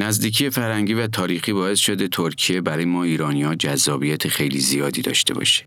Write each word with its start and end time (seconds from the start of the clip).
نزدیکی 0.00 0.50
فرهنگی 0.50 0.94
و 0.94 1.06
تاریخی 1.06 1.52
باعث 1.52 1.78
شده 1.78 2.08
ترکیه 2.08 2.60
برای 2.60 2.84
ما 2.84 3.02
ایرانیا 3.02 3.54
جذابیت 3.54 4.28
خیلی 4.28 4.60
زیادی 4.60 5.02
داشته 5.02 5.34
باشه. 5.34 5.66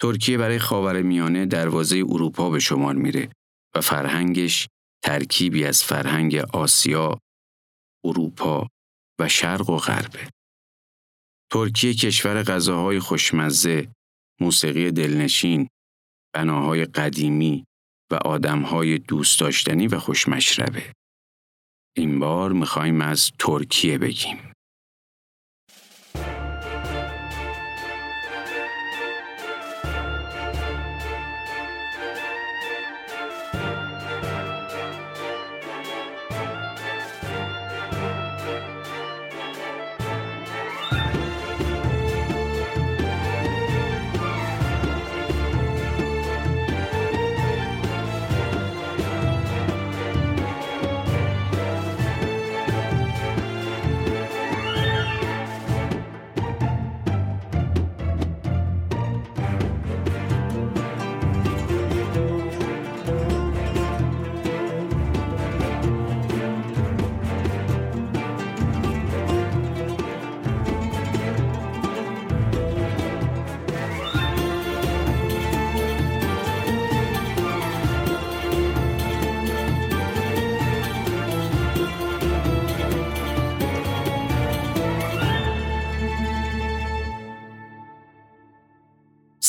ترکیه 0.00 0.38
برای 0.38 0.58
خاور 0.58 1.02
میانه 1.02 1.46
دروازه 1.46 1.96
اروپا 1.96 2.50
به 2.50 2.58
شمار 2.58 2.94
میره 2.94 3.28
و 3.74 3.80
فرهنگش 3.80 4.68
ترکیبی 5.04 5.64
از 5.64 5.84
فرهنگ 5.84 6.36
آسیا، 6.36 7.18
اروپا 8.04 8.68
و 9.20 9.28
شرق 9.28 9.70
و 9.70 9.76
غربه. 9.76 10.28
ترکیه 11.52 11.94
کشور 11.94 12.42
غذاهای 12.42 13.00
خوشمزه، 13.00 13.88
موسیقی 14.40 14.90
دلنشین، 14.90 15.68
بناهای 16.34 16.84
قدیمی 16.84 17.64
و 18.10 18.14
آدمهای 18.14 18.98
دوست 18.98 19.40
داشتنی 19.40 19.86
و 19.86 19.98
خوشمشربه. 19.98 20.92
این 21.96 22.18
بار 22.18 22.52
می‌خوایم 22.52 23.00
از 23.00 23.32
ترکیه 23.38 23.98
بگیم. 23.98 24.53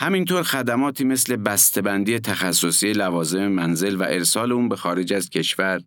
همینطور 0.00 0.42
خدماتی 0.42 1.04
مثل 1.04 1.36
بسته‌بندی 1.36 2.18
تخصصی 2.18 2.92
لوازم 2.92 3.48
منزل 3.48 3.96
و 3.96 4.02
ارسال 4.02 4.52
اون 4.52 4.68
به 4.68 4.76
خارج 4.76 5.12
از 5.12 5.30
کشور، 5.30 5.80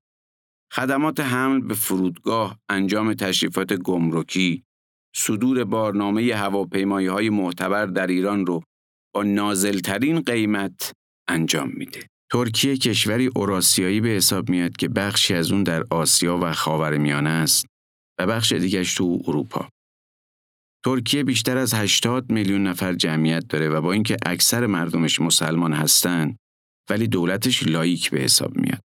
خدمات 0.73 1.19
حمل 1.19 1.61
به 1.61 1.73
فرودگاه، 1.73 2.59
انجام 2.69 3.13
تشریفات 3.13 3.73
گمرکی، 3.73 4.63
صدور 5.15 5.63
بارنامه 5.63 6.35
هواپیمایی 6.35 7.07
های 7.07 7.29
معتبر 7.29 7.85
در 7.85 8.07
ایران 8.07 8.45
رو 8.45 8.63
با 9.15 9.23
نازلترین 9.23 10.21
قیمت 10.21 10.91
انجام 11.27 11.71
میده. 11.73 11.99
ترکیه 12.31 12.77
کشوری 12.77 13.29
اوراسیایی 13.35 14.01
به 14.01 14.09
حساب 14.09 14.49
میاد 14.49 14.77
که 14.77 14.87
بخشی 14.87 15.33
از 15.33 15.51
اون 15.51 15.63
در 15.63 15.83
آسیا 15.89 16.39
و 16.41 16.53
خاورمیانه 16.53 17.29
است 17.29 17.65
و 18.19 18.27
بخش 18.27 18.51
دیگش 18.51 18.93
تو 18.93 19.21
اروپا. 19.27 19.69
ترکیه 20.85 21.23
بیشتر 21.23 21.57
از 21.57 21.73
80 21.73 22.31
میلیون 22.31 22.67
نفر 22.67 22.93
جمعیت 22.93 23.47
داره 23.47 23.69
و 23.69 23.81
با 23.81 23.91
اینکه 23.91 24.17
اکثر 24.25 24.65
مردمش 24.65 25.21
مسلمان 25.21 25.73
هستن 25.73 26.35
ولی 26.89 27.07
دولتش 27.07 27.63
لایک 27.67 28.09
به 28.09 28.19
حساب 28.19 28.57
میاد. 28.57 28.81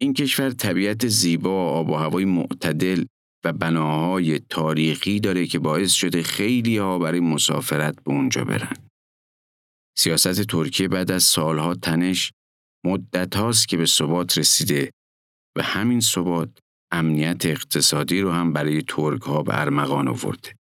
این 0.00 0.12
کشور 0.12 0.50
طبیعت 0.50 1.08
زیبا، 1.08 1.70
آب 1.70 1.88
و 1.88 1.94
هوای 1.94 2.24
معتدل 2.24 3.04
و 3.44 3.52
بناهای 3.52 4.38
تاریخی 4.38 5.20
داره 5.20 5.46
که 5.46 5.58
باعث 5.58 5.92
شده 5.92 6.22
خیلی 6.22 6.76
ها 6.76 6.98
برای 6.98 7.20
مسافرت 7.20 8.04
به 8.04 8.10
اونجا 8.10 8.44
برن. 8.44 8.76
سیاست 9.98 10.42
ترکیه 10.42 10.88
بعد 10.88 11.10
از 11.10 11.22
سالها 11.22 11.74
تنش 11.74 12.32
مدت 12.84 13.36
هاست 13.36 13.68
که 13.68 13.76
به 13.76 13.86
ثبات 13.86 14.38
رسیده 14.38 14.90
و 15.56 15.62
همین 15.62 16.00
ثبات 16.00 16.58
امنیت 16.92 17.46
اقتصادی 17.46 18.20
رو 18.20 18.30
هم 18.30 18.52
برای 18.52 18.82
ترک 18.82 19.22
ها 19.22 19.42
به 19.42 19.54
آورده. 19.54 20.61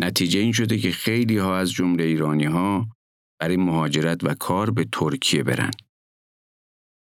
نتیجه 0.00 0.40
این 0.40 0.52
شده 0.52 0.78
که 0.78 0.90
خیلی 0.90 1.38
ها 1.38 1.56
از 1.58 1.72
جمله 1.72 2.04
ایرانی 2.04 2.44
ها 2.44 2.88
برای 3.40 3.56
مهاجرت 3.56 4.24
و 4.24 4.34
کار 4.34 4.70
به 4.70 4.84
ترکیه 4.92 5.42
برن. 5.42 5.70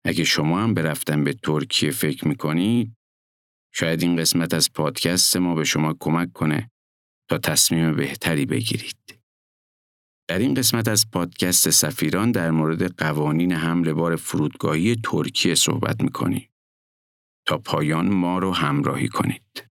اگه 0.06 0.24
شما 0.24 0.60
هم 0.60 0.74
برفتن 0.74 1.24
به 1.24 1.32
ترکیه 1.32 1.90
فکر 1.90 2.28
می‌کنید، 2.28 2.94
شاید 3.74 4.02
این 4.02 4.16
قسمت 4.16 4.54
از 4.54 4.72
پادکست 4.72 5.36
ما 5.36 5.54
به 5.54 5.64
شما 5.64 5.94
کمک 6.00 6.32
کنه 6.32 6.70
تا 7.30 7.38
تصمیم 7.38 7.96
بهتری 7.96 8.46
بگیرید. 8.46 9.20
در 10.28 10.38
این 10.38 10.54
قسمت 10.54 10.88
از 10.88 11.10
پادکست 11.10 11.70
سفیران 11.70 12.32
در 12.32 12.50
مورد 12.50 12.96
قوانین 12.96 13.52
حمل 13.52 13.92
بار 13.92 14.16
فرودگاهی 14.16 14.96
ترکیه 15.04 15.54
صحبت 15.54 16.02
می‌کنیم. 16.02 16.50
تا 17.46 17.58
پایان 17.58 18.08
ما 18.08 18.38
رو 18.38 18.52
همراهی 18.52 19.08
کنید. 19.08 19.68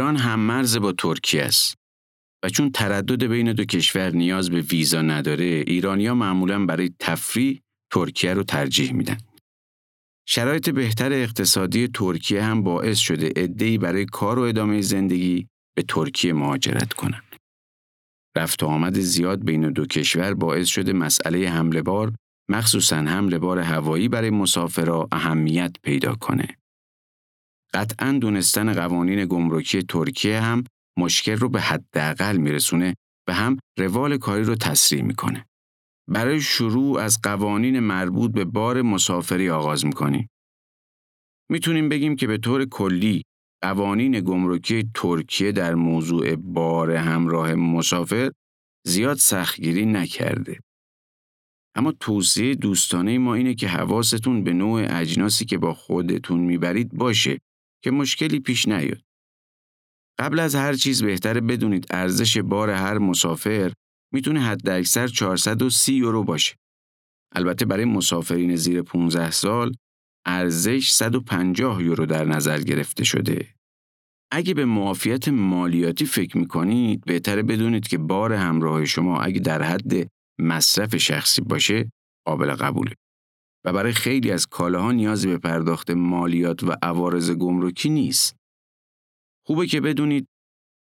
ایران 0.00 0.16
هم 0.16 0.40
مرز 0.40 0.76
با 0.76 0.92
ترکیه 0.92 1.42
است 1.42 1.74
و 2.44 2.48
چون 2.48 2.70
تردد 2.70 3.24
بین 3.24 3.52
دو 3.52 3.64
کشور 3.64 4.10
نیاز 4.10 4.50
به 4.50 4.60
ویزا 4.60 5.02
نداره 5.02 5.44
ایرانیا 5.44 6.14
معمولا 6.14 6.66
برای 6.66 6.90
تفریح 6.98 7.60
ترکیه 7.92 8.34
رو 8.34 8.42
ترجیح 8.42 8.92
میدن. 8.92 9.18
شرایط 10.28 10.70
بهتر 10.70 11.12
اقتصادی 11.12 11.88
ترکیه 11.88 12.42
هم 12.42 12.62
باعث 12.62 12.98
شده 12.98 13.32
عده‌ای 13.36 13.78
برای 13.78 14.04
کار 14.04 14.38
و 14.38 14.42
ادامه 14.42 14.80
زندگی 14.80 15.46
به 15.76 15.82
ترکیه 15.82 16.32
مهاجرت 16.32 16.92
کنند. 16.92 17.36
رفت 18.36 18.62
و 18.62 18.66
آمد 18.66 19.00
زیاد 19.00 19.44
بین 19.44 19.72
دو 19.72 19.86
کشور 19.86 20.34
باعث 20.34 20.68
شده 20.68 20.92
مسئله 20.92 21.48
حمله 21.48 21.82
بار 21.82 22.12
مخصوصا 22.50 22.96
حمله 22.96 23.38
بار 23.38 23.58
هوایی 23.58 24.08
برای 24.08 24.30
مسافرها 24.30 25.08
اهمیت 25.12 25.76
پیدا 25.82 26.14
کنه. 26.14 26.59
قطعا 27.74 28.18
دونستن 28.20 28.72
قوانین 28.72 29.26
گمرکی 29.26 29.82
ترکیه 29.82 30.40
هم 30.40 30.64
مشکل 30.98 31.36
رو 31.36 31.48
به 31.48 31.60
حداقل 31.60 32.36
میرسونه 32.36 32.94
و 33.28 33.34
هم 33.34 33.58
روال 33.78 34.18
کاری 34.18 34.44
رو 34.44 34.54
تسریع 34.54 35.02
می‌کنه. 35.02 35.46
برای 36.08 36.40
شروع 36.40 36.98
از 36.98 37.18
قوانین 37.22 37.80
مربوط 37.80 38.32
به 38.32 38.44
بار 38.44 38.82
مسافری 38.82 39.50
آغاز 39.50 39.86
می‌کنیم. 39.86 40.28
می‌تونیم 41.50 41.88
بگیم 41.88 42.16
که 42.16 42.26
به 42.26 42.38
طور 42.38 42.64
کلی 42.64 43.22
قوانین 43.62 44.20
گمرکی 44.20 44.90
ترکیه 44.94 45.52
در 45.52 45.74
موضوع 45.74 46.36
بار 46.36 46.90
همراه 46.90 47.54
مسافر 47.54 48.30
زیاد 48.86 49.16
سختگیری 49.16 49.86
نکرده. 49.86 50.60
اما 51.76 51.92
توصیه 51.92 52.54
دوستانه 52.54 53.18
ما 53.18 53.34
اینه 53.34 53.54
که 53.54 53.68
حواستون 53.68 54.44
به 54.44 54.52
نوع 54.52 54.86
اجناسی 55.00 55.44
که 55.44 55.58
با 55.58 55.74
خودتون 55.74 56.40
می‌برید 56.40 56.88
باشه 56.92 57.38
که 57.82 57.90
مشکلی 57.90 58.40
پیش 58.40 58.68
نیاد. 58.68 59.02
قبل 60.18 60.38
از 60.38 60.54
هر 60.54 60.72
چیز 60.72 61.02
بهتره 61.02 61.40
بدونید 61.40 61.86
ارزش 61.90 62.38
بار 62.38 62.70
هر 62.70 62.98
مسافر 62.98 63.72
می‌تونه 64.12 64.40
حد 64.40 64.68
اکثر 64.68 65.06
430 65.08 65.94
یورو 65.94 66.24
باشه. 66.24 66.56
البته 67.34 67.64
برای 67.64 67.84
مسافرین 67.84 68.56
زیر 68.56 68.82
15 68.82 69.30
سال 69.30 69.74
ارزش 70.26 70.90
150 70.90 71.82
یورو 71.82 72.06
در 72.06 72.24
نظر 72.24 72.60
گرفته 72.60 73.04
شده. 73.04 73.54
اگه 74.32 74.54
به 74.54 74.64
معافیت 74.64 75.28
مالیاتی 75.28 76.06
فکر 76.06 76.38
می‌کنید 76.38 77.04
بهتره 77.04 77.42
بدونید 77.42 77.88
که 77.88 77.98
بار 77.98 78.32
همراه 78.32 78.84
شما 78.84 79.20
اگه 79.20 79.40
در 79.40 79.62
حد 79.62 80.08
مصرف 80.40 80.96
شخصی 80.96 81.42
باشه 81.42 81.90
قابل 82.26 82.54
قبوله. 82.54 82.94
و 83.64 83.72
برای 83.72 83.92
خیلی 83.92 84.30
از 84.30 84.46
کالاها 84.46 84.92
نیازی 84.92 85.28
به 85.28 85.38
پرداخت 85.38 85.90
مالیات 85.90 86.64
و 86.64 86.76
عوارض 86.82 87.30
گمرکی 87.30 87.88
نیست. 87.88 88.36
خوبه 89.46 89.66
که 89.66 89.80
بدونید 89.80 90.26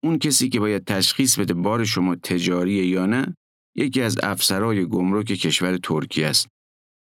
اون 0.04 0.20
کسی 0.20 0.50
که 0.50 0.60
باید 0.60 0.86
تشخیص 0.86 1.40
بده 1.40 1.54
بار 1.54 1.86
شما 1.86 2.16
تجاری 2.16 2.74
یا 2.74 3.06
نه 3.06 3.36
یکی 3.76 4.02
از 4.02 4.18
افسرهای 4.24 4.86
گمرک 4.86 5.26
کشور 5.26 5.78
ترکیه 5.78 6.28
است 6.28 6.48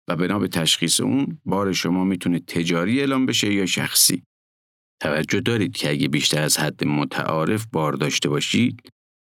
و 0.10 0.16
بنا 0.16 0.40
به 0.40 0.48
تشخیص 0.48 1.00
اون 1.00 1.42
بار 1.46 1.74
شما 1.74 2.04
می‌تونه 2.04 2.40
تجاری 2.40 3.00
اعلام 3.00 3.26
بشه 3.26 3.54
یا 3.54 3.66
شخصی. 3.66 4.24
توجه 5.02 5.40
دارید 5.40 5.78
که 5.78 5.90
اگه 5.90 6.08
بیشتر 6.08 6.42
از 6.42 6.58
حد 6.58 6.86
متعارف 6.88 7.66
بار 7.72 7.94
داشته 7.94 8.30
باشید 8.30 8.90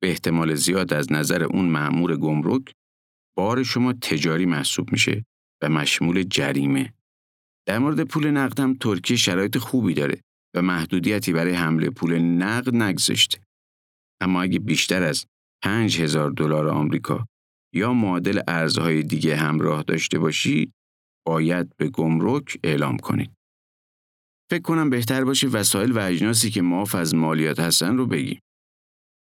به 0.02 0.10
احتمال 0.10 0.56
زیاد 0.56 0.94
از 0.94 1.12
نظر 1.12 1.44
اون 1.44 1.70
مأمور 1.70 2.18
گمرک 2.18 2.72
بار 3.38 3.64
شما 3.64 3.94
تجاری 3.94 4.46
محسوب 4.46 4.92
میشه 4.92 5.26
و 5.62 5.70
مشمول 5.70 6.24
جریمه. 6.24 6.94
در 7.68 7.80
مورد 7.80 8.04
پول 8.04 8.28
نقد 8.28 8.60
هم 8.60 8.74
ترکیه 8.74 9.18
شرایط 9.18 9.58
خوبی 9.58 9.94
داره 9.94 10.22
و 10.56 10.62
محدودیتی 10.62 11.34
برای 11.34 11.54
حمله 11.54 11.90
پول 11.90 12.20
نقد 12.20 12.76
نگذاشته. 12.76 13.40
اما 14.22 14.42
اگه 14.42 14.60
بیشتر 14.60 15.04
از 15.04 15.26
5000 15.64 16.32
دلار 16.32 16.68
آمریکا 16.68 17.28
یا 17.74 17.94
معادل 17.94 18.42
ارزهای 18.48 19.04
دیگه 19.04 19.36
همراه 19.36 19.84
داشته 19.84 20.20
باشید، 20.20 20.74
باید 21.28 21.76
به 21.78 21.90
گمرک 21.90 22.60
اعلام 22.64 22.98
کنید. 22.98 23.32
فکر 24.50 24.62
کنم 24.62 24.90
بهتر 24.90 25.24
باشه 25.24 25.48
وسایل 25.48 25.92
و 25.92 26.00
اجناسی 26.00 26.50
که 26.50 26.62
معاف 26.62 26.96
از 26.96 27.16
مالیات 27.16 27.60
هستن 27.60 27.98
رو 27.98 28.06
بگیم. 28.06 28.40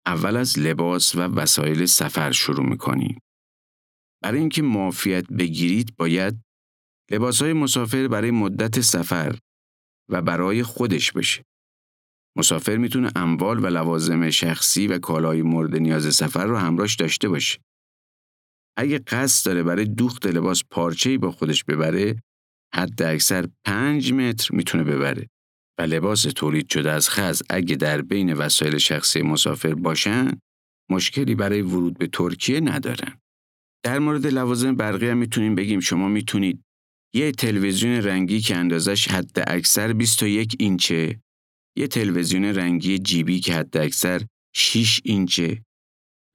اول 0.06 0.36
از 0.36 0.58
لباس 0.58 1.14
و 1.14 1.18
وسایل 1.20 1.86
سفر 1.86 2.30
شروع 2.30 2.66
می‌کنیم. 2.66 3.18
برای 4.22 4.40
اینکه 4.40 4.62
معافیت 4.62 5.26
بگیرید 5.26 5.96
باید 5.96 6.40
لباسهای 7.10 7.52
مسافر 7.52 8.08
برای 8.08 8.30
مدت 8.30 8.80
سفر 8.80 9.38
و 10.08 10.22
برای 10.22 10.62
خودش 10.62 11.12
بشه. 11.12 11.44
مسافر 12.36 12.76
می‌تونه 12.76 13.10
اموال 13.16 13.64
و 13.64 13.66
لوازم 13.66 14.30
شخصی 14.30 14.86
و 14.86 14.98
کالای 14.98 15.42
مورد 15.42 15.76
نیاز 15.76 16.14
سفر 16.14 16.46
رو 16.46 16.56
همراهش 16.56 16.96
داشته 16.96 17.28
باشه. 17.28 17.60
اگه 18.76 18.98
قصد 18.98 19.46
داره 19.46 19.62
برای 19.62 19.84
دوخت 19.84 20.26
لباس 20.26 20.62
پارچه‌ای 20.70 21.18
با 21.18 21.30
خودش 21.30 21.64
ببره، 21.64 22.22
حد 22.74 23.02
اکثر 23.02 23.48
5 23.64 24.12
متر 24.12 24.56
می‌تونه 24.56 24.84
ببره 24.84 25.28
و 25.78 25.82
لباس 25.82 26.22
تولید 26.22 26.70
شده 26.70 26.90
از 26.90 27.10
خز 27.10 27.42
اگه 27.50 27.76
در 27.76 28.02
بین 28.02 28.32
وسایل 28.32 28.78
شخصی 28.78 29.22
مسافر 29.22 29.74
باشن، 29.74 30.30
مشکلی 30.90 31.34
برای 31.34 31.62
ورود 31.62 31.98
به 31.98 32.06
ترکیه 32.06 32.60
ندارن. 32.60 33.19
در 33.84 33.98
مورد 33.98 34.26
لوازم 34.26 34.76
برقی 34.76 35.08
هم 35.08 35.18
می‌تونیم 35.18 35.54
بگیم 35.54 35.80
شما 35.80 36.08
می‌تونید 36.08 36.62
یه 37.14 37.32
تلویزیون 37.32 37.92
رنگی 37.92 38.40
که 38.40 38.56
اندازش 38.56 39.08
حد 39.08 39.44
اکثر 39.46 39.92
21 39.92 40.56
اینچه 40.58 41.20
یه 41.78 41.86
تلویزیون 41.86 42.44
رنگی 42.44 42.98
جیبی 42.98 43.40
که 43.40 43.54
حد 43.54 43.76
اکثر 43.76 44.26
6 44.54 45.00
اینچه 45.04 45.62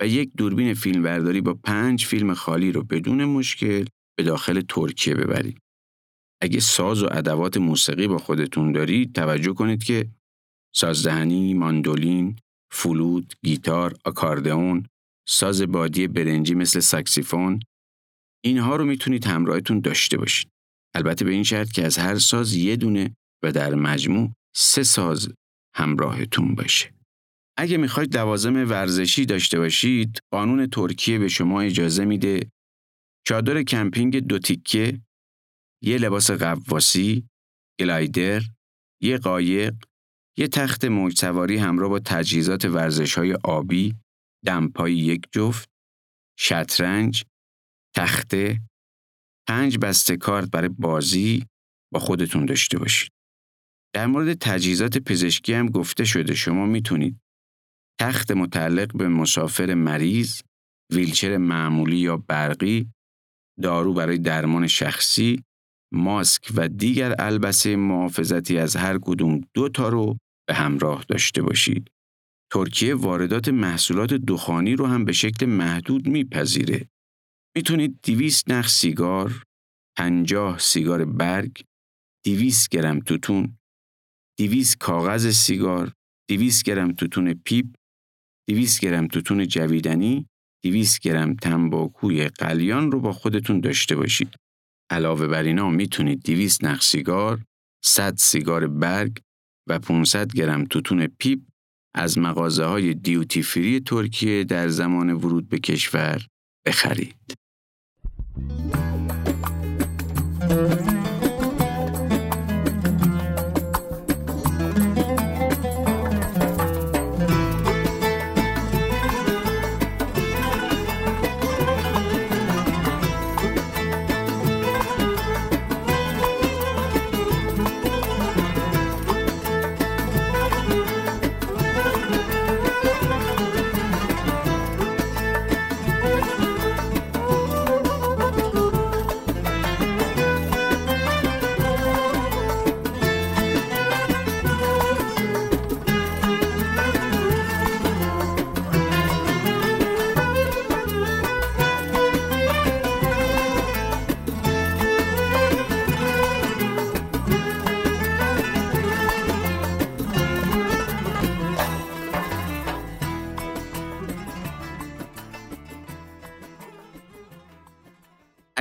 و 0.02 0.08
یک 0.08 0.32
دوربین 0.38 0.74
فیلمبرداری 0.74 1.42
با 1.42 1.54
پنج 1.54 2.06
فیلم 2.06 2.34
خالی 2.34 2.72
رو 2.72 2.84
بدون 2.84 3.25
مشکل 3.25 3.86
به 4.18 4.24
داخل 4.24 4.62
ترکیه 4.62 5.16
ببرید. 5.16 5.58
اگه 6.42 6.60
ساز 6.60 7.04
و 7.04 7.08
ادوات 7.12 7.58
موسیقی 7.58 8.08
با 8.08 8.18
خودتون 8.18 8.72
دارید 8.72 9.16
توجه 9.16 9.54
کنید 9.54 9.84
که 9.84 10.10
سازدهنی، 10.75 11.54
ماندولین، 11.54 12.36
فلوت، 12.72 13.34
گیتار، 13.44 13.94
آکاردئون، 14.06 14.88
ساز 15.27 15.62
بادی 15.62 16.08
برنجی 16.08 16.53
مثل 16.53 16.79
ساکسیفون 16.79 17.60
اینها 18.44 18.75
رو 18.75 18.86
می‌تونید 18.86 19.25
همراهتون 19.25 19.79
داشته 19.79 20.17
باشید. 20.17 20.50
البته 20.96 21.25
به 21.25 21.32
این 21.32 21.44
شرط 21.44 21.72
که 21.72 21.86
از 21.86 21.98
هر 21.98 22.17
ساز 22.17 22.55
یه 22.55 22.75
دونه 22.75 23.15
و 23.44 23.51
در 23.51 23.75
مجموع 23.75 24.32
سه 24.55 24.84
ساز 24.84 25.29
همراهتون 25.75 26.55
باشه. 26.55 26.94
اگه 27.58 27.77
می‌خواید 27.77 28.17
لوازم 28.17 28.70
ورزشی 28.70 29.25
داشته 29.25 29.60
باشید، 29.60 30.20
قانون 30.32 30.67
ترکیه 30.67 31.20
به 31.20 31.27
شما 31.27 31.62
اجازه 31.62 32.05
میده 32.05 32.50
چادر 33.27 33.63
کمپینگ 33.63 34.20
دو 34.20 34.39
تیکه، 34.39 35.01
یه 35.84 35.98
لباس 35.98 36.32
قواسی، 36.32 37.27
گلایدر، 37.79 38.41
یه 39.01 39.17
قایق، 39.17 39.74
یه 40.38 40.48
تخت 40.48 40.86
موج 40.86 41.17
سواری 41.17 41.58
همراه 41.58 41.89
با 41.89 42.00
تجهیزات 42.00 42.65
ورزش 42.65 43.17
های 43.17 43.34
آبی، 43.34 43.96
دمپایی 44.46 44.98
یک 44.98 45.22
جفت، 45.32 45.70
شطرنج، 46.40 47.24
تخته، 47.96 48.62
پنج 49.48 49.78
بسته 49.78 50.18
کارت 50.18 50.52
برای 50.52 50.70
بازی 50.70 51.46
با 51.94 52.00
خودتون 52.00 52.46
داشته 52.46 52.78
باشید. 52.80 53.12
در 53.96 54.08
مورد 54.08 54.34
تجهیزات 54.34 54.98
پزشکی 54.98 55.54
هم 55.54 55.70
گفته 55.70 56.06
شده 56.06 56.36
شما 56.36 56.66
می‌تونید 56.66 57.20
تخت 58.02 58.32
متعلق 58.32 58.98
به 58.98 59.08
مسافر 59.08 59.74
مریض، 59.74 60.42
ویلچر 60.94 61.38
معمولی 61.38 61.98
یا 61.98 62.18
برقی، 62.18 62.92
دارو 63.62 63.94
برای 63.94 64.18
درمان 64.18 64.68
شخصی، 64.68 65.44
ماسک 65.94 66.52
و 66.56 66.68
دیگر 66.68 67.16
البسه 67.20 67.75
محافظتی 67.75 68.58
از 68.58 68.75
هر 68.75 69.00
کدوم 69.02 69.42
دو 69.54 69.70
تا 69.70 69.90
رو 69.90 70.18
به 70.48 70.54
همراه 70.54 71.04
داشته 71.10 71.42
باشید. 71.42 71.92
ترکیه 72.55 72.95
واردات 72.95 73.50
محصولات 73.50 74.13
دخانی 74.13 74.75
رو 74.75 74.85
هم 74.85 75.05
به 75.05 75.12
شکل 75.12 75.45
محدود 75.45 76.07
میپذیره. 76.07 76.89
می‌تونید 77.55 78.00
200 78.03 78.51
نخ 78.51 78.69
سیگار، 78.69 79.43
50 79.97 80.59
سیگار 80.59 81.05
برگ، 81.05 81.63
200 82.25 82.69
گرم 82.69 83.00
توتون، 83.00 83.57
200 84.39 84.77
کاغذ 84.77 85.31
سیگار، 85.31 85.91
200 86.29 86.65
گرم 86.65 86.91
توتون 86.91 87.33
پیپ، 87.33 87.65
200 88.50 88.81
گرم 88.81 89.07
توتون 89.07 89.47
جویدنی، 89.47 90.27
200 90.63 91.00
گرم 91.00 91.35
تنباکوی 91.35 92.27
قلیان 92.27 92.91
رو 92.91 93.00
با 93.00 93.13
خودتون 93.13 93.59
داشته 93.59 93.95
باشید. 93.95 94.35
علاوه 94.89 95.27
بر 95.27 95.43
اینا 95.43 95.69
می‌تونید 95.69 96.24
200 96.24 96.63
نخ 96.63 96.81
سیگار، 96.81 97.43
100 97.83 98.15
سیگار 98.17 98.67
برگ 98.67 99.17
و 99.69 99.79
500 99.79 100.33
گرم 100.33 100.65
توتون 100.65 101.07
پیپ 101.07 101.39
از 101.96 102.18
مغازه 102.18 102.66
های 102.66 102.94
duty 102.94 103.44
free 103.44 103.79
ترکیه 103.80 104.44
در 104.44 104.68
زمان 104.68 105.10
ورود 105.10 105.50
به 105.50 105.60
کشور 105.60 106.22
بخرید. 106.66 107.36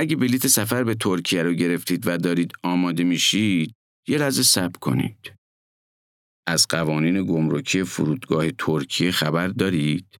اگه 0.05 0.15
بلیت 0.15 0.47
سفر 0.47 0.83
به 0.83 0.95
ترکیه 0.95 1.43
رو 1.43 1.53
گرفتید 1.53 2.07
و 2.07 2.17
دارید 2.17 2.51
آماده 2.63 3.03
میشید 3.03 3.75
یه 4.07 4.17
لحظه 4.17 4.43
صبر 4.43 4.79
کنید. 4.79 5.33
از 6.47 6.67
قوانین 6.67 7.25
گمرکی 7.25 7.83
فرودگاه 7.83 8.51
ترکیه 8.51 9.11
خبر 9.11 9.47
دارید؟ 9.47 10.17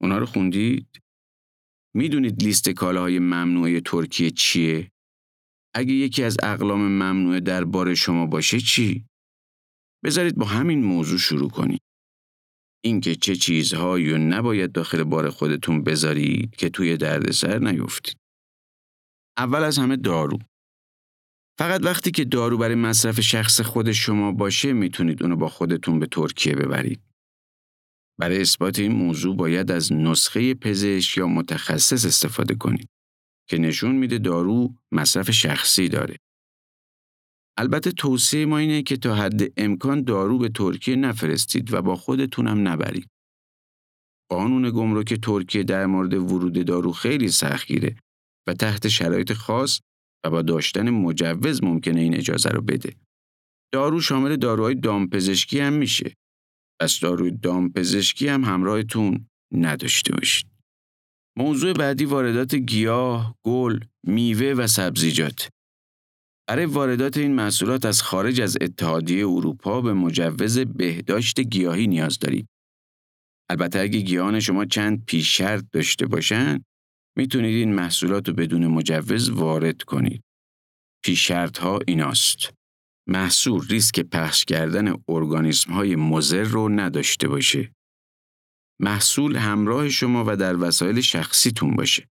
اونا 0.00 0.18
رو 0.18 0.26
خوندید؟ 0.26 0.88
می‌دونید 1.94 2.42
لیست 2.42 2.68
کالاهای 2.68 3.18
ممنوعه 3.18 3.80
ترکیه 3.80 4.30
چیه؟ 4.30 4.90
اگه 5.74 5.92
یکی 5.92 6.22
از 6.22 6.36
اقلام 6.42 6.80
ممنوعه 6.80 7.40
در 7.40 7.64
بار 7.64 7.94
شما 7.94 8.26
باشه 8.26 8.60
چی؟ 8.60 9.04
بذارید 10.04 10.36
با 10.36 10.46
همین 10.46 10.84
موضوع 10.84 11.18
شروع 11.18 11.50
کنید. 11.50 11.82
اینکه 12.84 13.14
چه 13.14 13.36
چیزهایی 13.36 14.18
نباید 14.18 14.72
داخل 14.72 15.04
بار 15.04 15.30
خودتون 15.30 15.84
بذارید 15.84 16.56
که 16.56 16.70
توی 16.70 16.96
دردسر 16.96 17.58
نیفتید. 17.58 18.27
اول 19.38 19.64
از 19.64 19.78
همه 19.78 19.96
دارو. 19.96 20.38
فقط 21.58 21.80
وقتی 21.84 22.10
که 22.10 22.24
دارو 22.24 22.58
برای 22.58 22.74
مصرف 22.74 23.20
شخص 23.20 23.60
خود 23.60 23.92
شما 23.92 24.32
باشه 24.32 24.72
می‌تونید 24.72 25.22
اونو 25.22 25.36
با 25.36 25.48
خودتون 25.48 25.98
به 25.98 26.06
ترکیه 26.06 26.54
ببرید. 26.54 27.00
برای 28.18 28.40
اثبات 28.40 28.78
این 28.78 28.92
موضوع 28.92 29.36
باید 29.36 29.70
از 29.70 29.92
نسخه 29.92 30.54
پزشک 30.54 31.16
یا 31.16 31.26
متخصص 31.26 32.04
استفاده 32.04 32.54
کنید 32.54 32.88
که 33.48 33.58
نشون 33.58 33.96
میده 33.96 34.18
دارو 34.18 34.74
مصرف 34.92 35.30
شخصی 35.30 35.88
داره. 35.88 36.16
البته 37.58 37.92
توصیه 37.92 38.46
ما 38.46 38.58
اینه 38.58 38.82
که 38.82 38.96
تا 38.96 39.14
حد 39.14 39.60
امکان 39.60 40.04
دارو 40.04 40.38
به 40.38 40.48
ترکیه 40.48 40.96
نفرستید 40.96 41.72
و 41.72 41.82
با 41.82 41.96
خودتونم 41.96 42.68
نبرید. 42.68 43.08
قانون 44.30 44.70
گمرک 44.70 45.14
ترکیه 45.14 45.62
در 45.62 45.86
مورد 45.86 46.14
ورود 46.14 46.66
دارو 46.66 46.92
خیلی 46.92 47.28
سختگیره 47.28 47.96
و 48.48 48.54
تحت 48.54 48.88
شرایط 48.88 49.32
خاص 49.32 49.80
و 50.24 50.30
با 50.30 50.42
داشتن 50.42 50.90
مجوز 50.90 51.64
ممکنه 51.64 52.00
این 52.00 52.14
اجازه 52.14 52.48
رو 52.48 52.62
بده. 52.62 52.96
دارو 53.74 54.00
شامل 54.00 54.36
داروهای 54.36 54.74
دامپزشکی 54.74 55.60
هم 55.60 55.72
میشه. 55.72 56.14
پس 56.80 57.00
داروی 57.00 57.30
دامپزشکی 57.30 58.28
هم 58.28 58.44
همراهتون 58.44 59.28
نداشته 59.54 60.12
باشید. 60.12 60.46
موضوع 61.38 61.72
بعدی 61.72 62.04
واردات 62.04 62.54
گیاه، 62.54 63.34
گل، 63.46 63.80
میوه 64.06 64.46
و 64.46 64.66
سبزیجات. 64.66 65.48
برای 66.48 66.64
واردات 66.64 67.16
این 67.16 67.34
محصولات 67.34 67.84
از 67.84 68.02
خارج 68.02 68.40
از 68.40 68.56
اتحادیه 68.60 69.28
اروپا 69.28 69.80
به 69.80 69.92
مجوز 69.92 70.58
بهداشت 70.58 71.40
گیاهی 71.40 71.86
نیاز 71.86 72.18
دارید. 72.18 72.46
البته 73.50 73.80
اگه 73.80 74.00
گیاهان 74.00 74.40
شما 74.40 74.64
چند 74.64 75.04
پیش 75.04 75.36
شرط 75.36 75.64
داشته 75.72 76.06
باشن، 76.06 76.64
می‌تونید 77.18 77.56
این 77.56 77.74
محصولات 77.74 78.28
رو 78.28 78.34
بدون 78.34 78.66
مجوز 78.66 79.30
وارد 79.30 79.82
کنید. 79.82 80.22
پیش 81.04 81.28
شرط 81.28 81.58
ها 81.58 81.78
ایناست. 81.88 82.50
محصول 83.08 83.66
ریسک 83.68 84.00
پخش 84.00 84.44
کردن 84.44 84.94
ارگانیسم 85.08 85.72
های 85.72 85.96
مزر 85.96 86.42
رو 86.42 86.68
نداشته 86.68 87.28
باشه. 87.28 87.72
محصول 88.80 89.36
همراه 89.36 89.88
شما 89.88 90.24
و 90.26 90.36
در 90.36 90.56
وسایل 90.56 91.00
شخصیتون 91.00 91.76
باشه. 91.76 92.08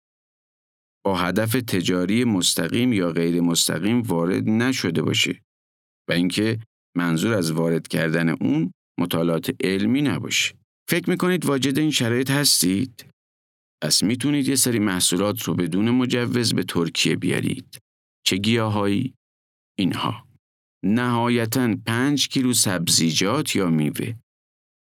با 1.05 1.19
هدف 1.19 1.53
تجاری 1.53 2.25
مستقیم 2.25 2.93
یا 2.93 3.13
غیر 3.13 3.41
مستقیم 3.41 4.03
وارد 4.03 4.49
نشده 4.49 5.03
باشه 5.03 5.41
و 6.09 6.13
اینکه 6.13 6.59
منظور 6.97 7.35
از 7.35 7.51
وارد 7.51 7.89
کردن 7.89 8.29
اون 8.29 8.73
مطالعات 9.01 9.51
علمی 9.61 10.03
نباشه. 10.03 10.55
فکر 10.91 11.11
می‌کنید 11.11 11.47
واجد 11.47 11.79
این 11.79 11.91
شرایط 11.91 12.31
هستید؟ 12.31 13.14
پس 13.83 14.03
می‌تونید 14.03 14.49
یه 14.49 14.57
سری 14.57 14.79
محصولات 14.79 15.43
رو 15.43 15.55
بدون 15.55 15.91
مجوز 15.91 16.55
به 16.55 16.65
ترکیه 16.65 17.17
بیارید. 17.17 17.79
چه 18.27 18.37
گیاهایی؟ 18.37 19.15
اینها. 19.79 20.29
نهایتا 20.85 21.77
پنج 21.87 22.29
کیلو 22.29 22.53
سبزیجات 22.53 23.57
یا 23.57 23.71
میوه. 23.71 24.15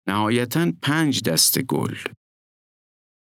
نهایتا 0.09 0.73
پنج 0.83 1.23
دست 1.23 1.63
گل. 1.63 1.97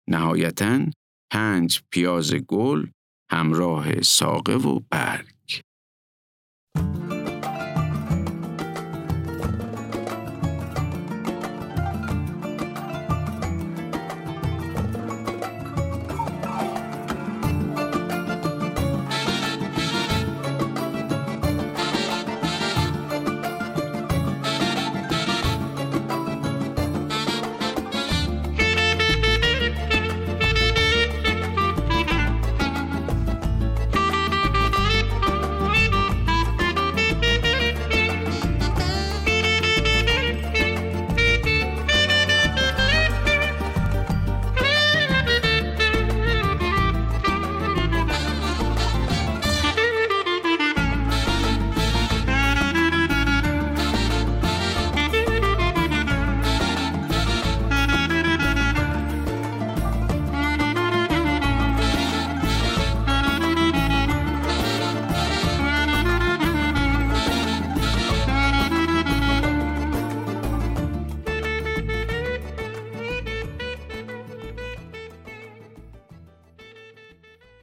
نهایتا 0.08 0.86
پنج 1.32 1.82
پیاز 1.90 2.34
گل 2.34 2.86
همراه 3.30 4.02
ساقه 4.02 4.54
و 4.54 4.80
برگ. 4.90 5.62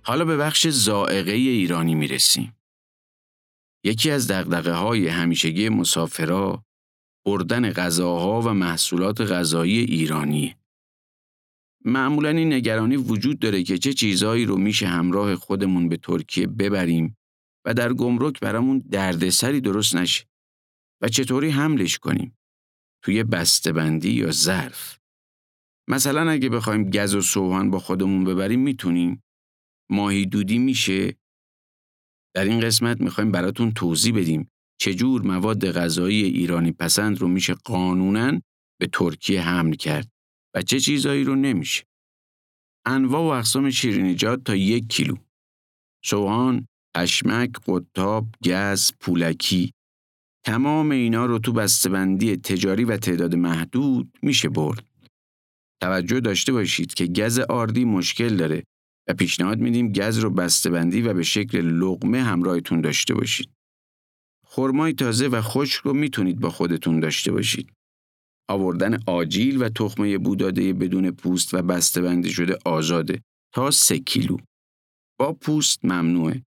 حالا 0.09 0.25
به 0.25 0.37
بخش 0.37 0.67
زائقه 0.67 1.31
ایرانی 1.31 1.95
می 1.95 2.07
رسیم. 2.07 2.55
یکی 3.83 4.11
از 4.11 4.27
دقدقه 4.27 4.73
های 4.73 5.07
همیشگی 5.07 5.69
مسافرا 5.69 6.65
بردن 7.25 7.71
غذاها 7.71 8.41
و 8.41 8.53
محصولات 8.53 9.21
غذایی 9.21 9.77
ایرانی. 9.77 10.55
معمولا 11.85 12.29
این 12.29 12.53
نگرانی 12.53 12.95
وجود 12.97 13.39
داره 13.39 13.63
که 13.63 13.77
چه 13.77 13.93
چیزهایی 13.93 14.45
رو 14.45 14.57
میشه 14.57 14.87
همراه 14.87 15.35
خودمون 15.35 15.89
به 15.89 15.97
ترکیه 15.97 16.47
ببریم 16.47 17.17
و 17.65 17.73
در 17.73 17.93
گمرک 17.93 18.39
برامون 18.39 18.79
دردسری 18.79 19.61
درست 19.61 19.95
نشه 19.95 20.25
و 21.01 21.07
چطوری 21.07 21.49
حملش 21.49 21.97
کنیم 21.97 22.37
توی 23.03 23.23
بسته‌بندی 23.23 24.11
یا 24.11 24.31
ظرف. 24.31 24.99
مثلا 25.87 26.29
اگه 26.29 26.49
بخوایم 26.49 26.89
گز 26.89 27.15
و 27.15 27.21
سوهان 27.21 27.71
با 27.71 27.79
خودمون 27.79 28.23
ببریم 28.23 28.59
می‌تونیم 28.59 29.23
ماهی 29.91 30.25
دودی 30.25 30.57
میشه؟ 30.57 31.17
در 32.35 32.45
این 32.45 32.59
قسمت 32.59 33.01
می‌خوایم 33.01 33.31
براتون 33.31 33.71
توضیح 33.71 34.17
بدیم 34.17 34.51
چجور 34.81 35.21
مواد 35.21 35.71
غذایی 35.71 36.23
ایرانی 36.23 36.71
پسند 36.71 37.17
رو 37.17 37.27
میشه 37.27 37.53
قانونا 37.53 38.41
به 38.79 38.87
ترکیه 38.93 39.41
حمل 39.41 39.73
کرد 39.73 40.11
و 40.55 40.61
چه 40.61 40.79
چیزایی 40.79 41.23
رو 41.23 41.35
نمیشه. 41.35 41.83
انواع 42.85 43.21
و 43.21 43.37
اقسام 43.39 43.69
شیرینیجات 43.69 44.43
تا 44.43 44.55
یک 44.55 44.87
کیلو. 44.87 45.15
سوهان، 46.05 46.67
اشمک، 46.95 47.51
قطاب، 47.67 48.27
گز، 48.45 48.91
پولکی 48.99 49.73
تمام 50.45 50.91
اینا 50.91 51.25
رو 51.25 51.39
تو 51.39 51.53
بسته‌بندی 51.53 52.37
تجاری 52.37 52.83
و 52.83 52.97
تعداد 52.97 53.35
محدود 53.35 54.17
میشه 54.21 54.49
برد. 54.49 54.85
توجه 55.81 56.19
داشته 56.19 56.53
باشید 56.53 56.93
که 56.93 57.07
گز 57.07 57.39
آردی 57.39 57.85
مشکل 57.85 58.35
داره 58.35 58.63
و 59.09 59.13
پیشنهاد 59.13 59.59
میدیم 59.59 59.91
گز 59.91 60.17
رو 60.17 60.29
بسته‌بندی 60.29 61.01
و 61.01 61.13
به 61.13 61.23
شکل 61.23 61.61
لغمه 61.61 62.23
همراهتون 62.23 62.81
داشته 62.81 63.13
باشید. 63.13 63.49
خرمای 64.45 64.93
تازه 64.93 65.27
و 65.27 65.41
خشک 65.41 65.81
رو 65.81 65.93
می‌تونید 65.93 66.39
با 66.39 66.49
خودتون 66.49 66.99
داشته 66.99 67.31
باشید. 67.31 67.73
آوردن 68.49 68.99
آجیل 69.07 69.63
و 69.63 69.69
تخمه 69.69 70.17
بوداده 70.17 70.73
بدون 70.73 71.11
پوست 71.11 71.53
و 71.53 71.61
بسته‌بندی 71.61 72.29
شده 72.29 72.57
آزاده 72.65 73.21
تا 73.53 73.71
سه 73.71 73.99
کیلو. 73.99 74.37
با 75.19 75.33
پوست 75.33 75.85
ممنوعه 75.85 76.43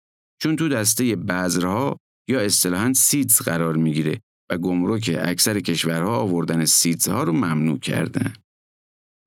چون 0.41 0.55
تو 0.55 0.69
دسته 0.69 1.15
بذرها 1.15 1.97
یا 2.29 2.39
اصطلاحاً 2.39 2.93
سیدز 2.93 3.41
قرار 3.41 3.75
می‌گیره 3.75 4.19
و 4.51 4.57
گمرک 4.57 5.15
اکثر 5.19 5.59
کشورها 5.59 6.17
آوردن 6.17 6.65
سیدزها 6.65 7.23
رو 7.23 7.33
ممنوع 7.33 7.79
کردن. 7.79 8.33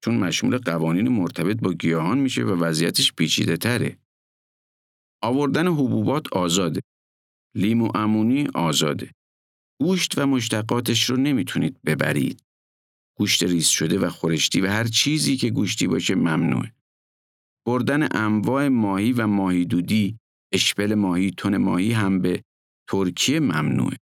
چون 0.05 0.17
مشمول 0.17 0.59
قوانین 0.59 1.09
مرتبط 1.09 1.61
با 1.61 1.73
گیاهان 1.73 2.19
میشه 2.19 2.43
و 2.43 2.65
وضعیتش 2.65 3.13
پیچیده 3.13 3.57
تره. 3.57 3.99
آوردن 5.23 5.67
حبوبات 5.67 6.33
آزاده. 6.33 6.81
لیمو 7.55 7.91
امونی 7.95 8.47
آزاده. 8.55 9.11
گوشت 9.81 10.19
و 10.19 10.27
مشتقاتش 10.27 11.11
رو 11.11 11.17
نمی‌تونید 11.17 11.83
ببرید. 11.83 12.43
گوشت 13.19 13.43
ریز 13.43 13.69
شده 13.69 13.99
و 13.99 14.09
خورشتی 14.09 14.61
و 14.61 14.67
هر 14.67 14.85
چیزی 14.85 15.37
که 15.37 15.51
گوشتی 15.51 15.87
باشه 15.87 16.15
ممنوعه. 16.15 16.73
بردن 17.67 18.17
انواع 18.17 18.69
ماهی 18.69 19.13
و 19.13 19.27
ماهی 19.27 19.65
دودی، 19.65 20.19
اشپل 20.53 20.95
ماهی، 20.95 21.31
تن 21.31 21.57
ماهی 21.57 21.93
هم 21.93 22.21
به 22.21 22.43
ترکیه 22.91 23.41
ممنوعه. 23.41 23.97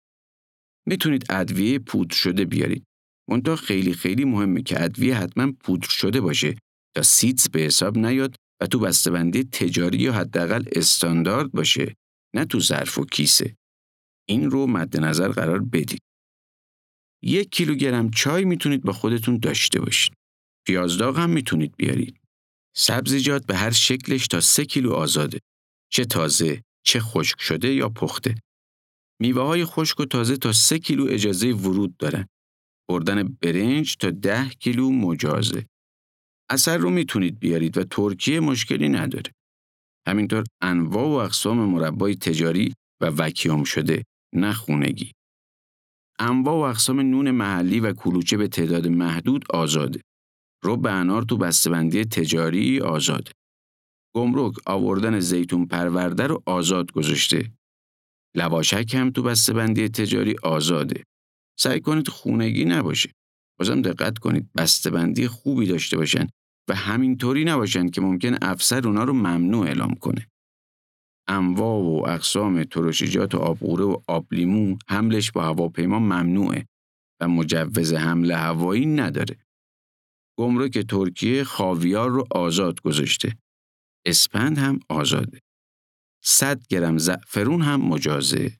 می‌تونید 0.88 1.26
ادویه 1.30 1.80
پودر 1.80 2.16
شده 2.16 2.46
بیارید. 2.46 2.87
منتها 3.30 3.56
خیلی 3.56 3.94
خیلی 3.94 4.26
مهمه 4.26 4.62
که 4.62 4.84
ادویه 4.84 5.18
حتما 5.18 5.52
پودر 5.52 5.88
شده 5.90 6.22
باشه 6.22 6.56
تا 6.96 7.04
سیتس 7.04 7.50
به 7.50 7.60
حساب 7.60 7.98
نیاد 7.98 8.36
و 8.62 8.68
تو 8.68 8.80
بسته‌بندی 8.80 9.44
تجاری 9.44 9.98
یا 9.98 10.14
حداقل 10.14 10.64
استاندارد 10.72 11.52
باشه 11.52 11.96
نه 12.36 12.46
تو 12.46 12.60
ظرف 12.60 12.98
و 12.98 13.06
کیسه. 13.06 13.56
این 14.30 14.52
رو 14.52 14.68
مد 14.68 15.00
نظر 15.00 15.28
قرار 15.28 15.60
بدید. 15.60 16.00
یک 17.24 17.50
کیلوگرم 17.50 18.10
چای 18.10 18.46
می‌تونید 18.46 18.84
با 18.84 18.94
خودتون 18.94 19.38
داشته 19.38 19.80
باشید. 19.80 20.14
پیازداغ 20.68 21.20
هم 21.20 21.30
می‌تونید 21.30 21.76
بیارید. 21.78 22.20
سبزیجات 22.76 23.46
به 23.46 23.56
هر 23.56 23.72
شکلش 23.72 24.28
تا 24.28 24.42
سه 24.42 24.66
کیلو 24.66 24.94
آزاده. 24.94 25.40
چه 25.92 26.06
تازه، 26.06 26.62
چه 26.86 27.00
خشک 27.00 27.42
شده 27.42 27.74
یا 27.74 27.90
پخته. 27.90 28.36
میوه 29.22 29.42
های 29.42 29.66
خشک 29.66 30.00
و 30.00 30.06
تازه 30.06 30.38
تا 30.38 30.54
سه 30.54 30.80
کیلو 30.80 31.08
اجازه 31.10 31.54
ورود 31.54 31.98
دارن. 31.98 32.26
بردن 32.90 33.24
برنج 33.42 33.98
تا 33.98 34.10
ده 34.10 34.50
کیلو 34.50 34.92
مجازه. 34.92 35.66
اثر 36.50 36.78
رو 36.78 36.90
می‌تونید 36.90 37.40
بیارید 37.40 37.78
و 37.78 37.84
ترکیه 37.84 38.40
مشکلی 38.40 38.90
نداره. 38.90 39.32
همینطور 40.08 40.44
انواع 40.62 41.06
و 41.08 41.12
اقسام 41.12 41.58
مربای 41.60 42.16
تجاری 42.16 42.74
و 43.02 43.06
وکیام 43.06 43.64
شده 43.64 44.04
نه 44.36 44.54
خونگی. 44.54 45.12
انواع 46.20 46.56
و 46.56 46.60
اقسام 46.60 47.00
نون 47.00 47.32
محلی 47.32 47.80
و 47.80 47.94
کلوچه 47.94 48.38
به 48.38 48.48
تعداد 48.48 48.88
محدود 48.88 49.46
آزاده. 49.50 50.02
رو 50.64 50.78
به 50.78 50.92
انار 50.92 51.24
تو 51.24 51.38
بسته‌بندی 51.38 52.06
تجاری 52.06 52.82
آزاده. 52.82 53.32
گمرک 54.16 54.54
آوردن 54.66 55.20
زیتون 55.20 55.66
پرورده 55.66 56.28
رو 56.28 56.44
آزاد 56.46 56.92
گذاشته. 56.92 57.52
لواشک 58.36 58.96
هم 58.96 59.12
تو 59.12 59.24
بسته‌بندی 59.24 59.90
تجاری 59.90 60.36
آزاده. 60.44 61.04
سعی 61.60 61.80
کنید 61.80 62.08
خونگی 62.08 62.66
نباشه. 62.66 63.10
بازم 63.60 63.82
دقت 63.82 64.18
کنید 64.18 64.50
بسته‌بندی 64.58 65.28
خوبی 65.28 65.68
داشته 65.68 65.98
باشن 65.98 66.28
و 66.70 66.76
همینطوری 66.76 67.46
نباشن 67.46 67.90
که 67.90 68.02
ممکن 68.02 68.38
افسر 68.42 68.88
اونا 68.88 69.04
رو 69.04 69.14
ممنوع 69.14 69.68
اعلام 69.68 69.96
کنه. 69.96 70.28
انواع 71.28 71.84
و 71.84 72.10
اقسام 72.10 72.64
ترشیجات 72.64 73.36
آبغوره 73.36 73.86
و 73.86 73.98
آبلیمو 74.08 74.78
حملش 74.90 75.32
با 75.32 75.44
هواپیما 75.44 76.00
ممنوعه 76.00 76.68
و 77.22 77.28
مجوز 77.28 77.94
حمل 77.94 78.32
هوایی 78.32 78.86
نداره. 78.86 79.38
گمرک 80.40 80.78
ترکیه 80.78 81.44
خاویار 81.44 82.10
رو 82.10 82.28
آزاد 82.32 82.82
گذاشته. 82.82 83.38
اسپند 84.06 84.58
هم 84.58 84.80
آزاده. 84.90 85.40
100 86.24 86.68
گرم 86.68 86.98
زعفرون 86.98 87.62
هم 87.62 87.82
مجازه. 87.82 88.60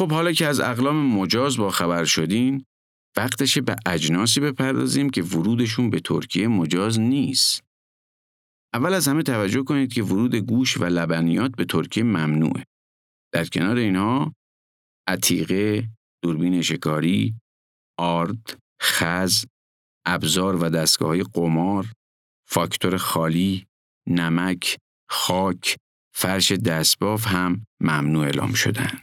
خب 0.00 0.12
حالا 0.12 0.32
که 0.32 0.46
از 0.46 0.60
اقلام 0.60 0.96
مجاز 0.96 1.56
با 1.56 1.70
خبر 1.70 2.04
شدین، 2.04 2.64
وقتشه 3.16 3.60
به 3.60 3.76
اجناسی 3.86 4.40
بپردازیم 4.40 5.10
که 5.10 5.22
ورودشون 5.22 5.90
به 5.90 6.00
ترکیه 6.00 6.48
مجاز 6.48 7.00
نیست. 7.00 7.60
اول 8.74 8.94
از 8.94 9.08
همه 9.08 9.22
توجه 9.22 9.62
کنید 9.62 9.92
که 9.92 10.02
ورود 10.02 10.34
گوش 10.34 10.76
و 10.76 10.84
لبنیات 10.84 11.56
به 11.56 11.64
ترکیه 11.64 12.02
ممنوعه. 12.02 12.64
در 13.32 13.44
کنار 13.44 13.76
اینها 13.76 14.34
عتیقه، 15.08 15.88
دوربین 16.22 16.62
شکاری، 16.62 17.34
آرد، 17.98 18.58
خز، 18.82 19.44
ابزار 20.06 20.56
و 20.64 20.68
دستگاه 20.68 21.22
قمار، 21.22 21.86
فاکتور 22.48 22.96
خالی، 22.96 23.66
نمک، 24.08 24.78
خاک، 25.10 25.76
فرش 26.14 26.52
دستباف 26.52 27.26
هم 27.26 27.66
ممنوع 27.80 28.24
اعلام 28.24 28.52
شدن. 28.52 29.00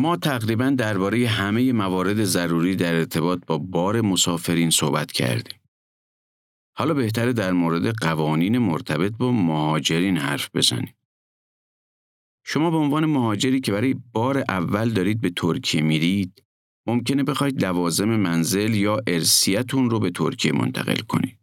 ما 0.00 0.16
تقریبا 0.16 0.70
درباره 0.78 1.28
همه 1.28 1.72
موارد 1.72 2.24
ضروری 2.24 2.76
در 2.76 2.94
ارتباط 2.94 3.40
با 3.46 3.58
بار 3.58 4.00
مسافرین 4.00 4.70
صحبت 4.70 5.12
کردیم. 5.12 5.60
حالا 6.76 6.94
بهتره 6.94 7.32
در 7.32 7.52
مورد 7.52 7.86
قوانین 7.86 8.58
مرتبط 8.58 9.12
با 9.18 9.32
مهاجرین 9.32 10.16
حرف 10.16 10.50
بزنیم. 10.54 10.94
شما 12.44 12.70
به 12.70 12.76
عنوان 12.76 13.04
مهاجری 13.04 13.60
که 13.60 13.72
برای 13.72 13.96
بار 14.12 14.44
اول 14.48 14.90
دارید 14.90 15.20
به 15.20 15.30
ترکیه 15.30 15.82
میرید، 15.82 16.44
ممکنه 16.86 17.22
بخواید 17.22 17.64
لوازم 17.64 18.16
منزل 18.16 18.74
یا 18.74 19.00
ارسیتون 19.06 19.90
رو 19.90 19.98
به 19.98 20.10
ترکیه 20.10 20.52
منتقل 20.52 20.98
کنید. 20.98 21.38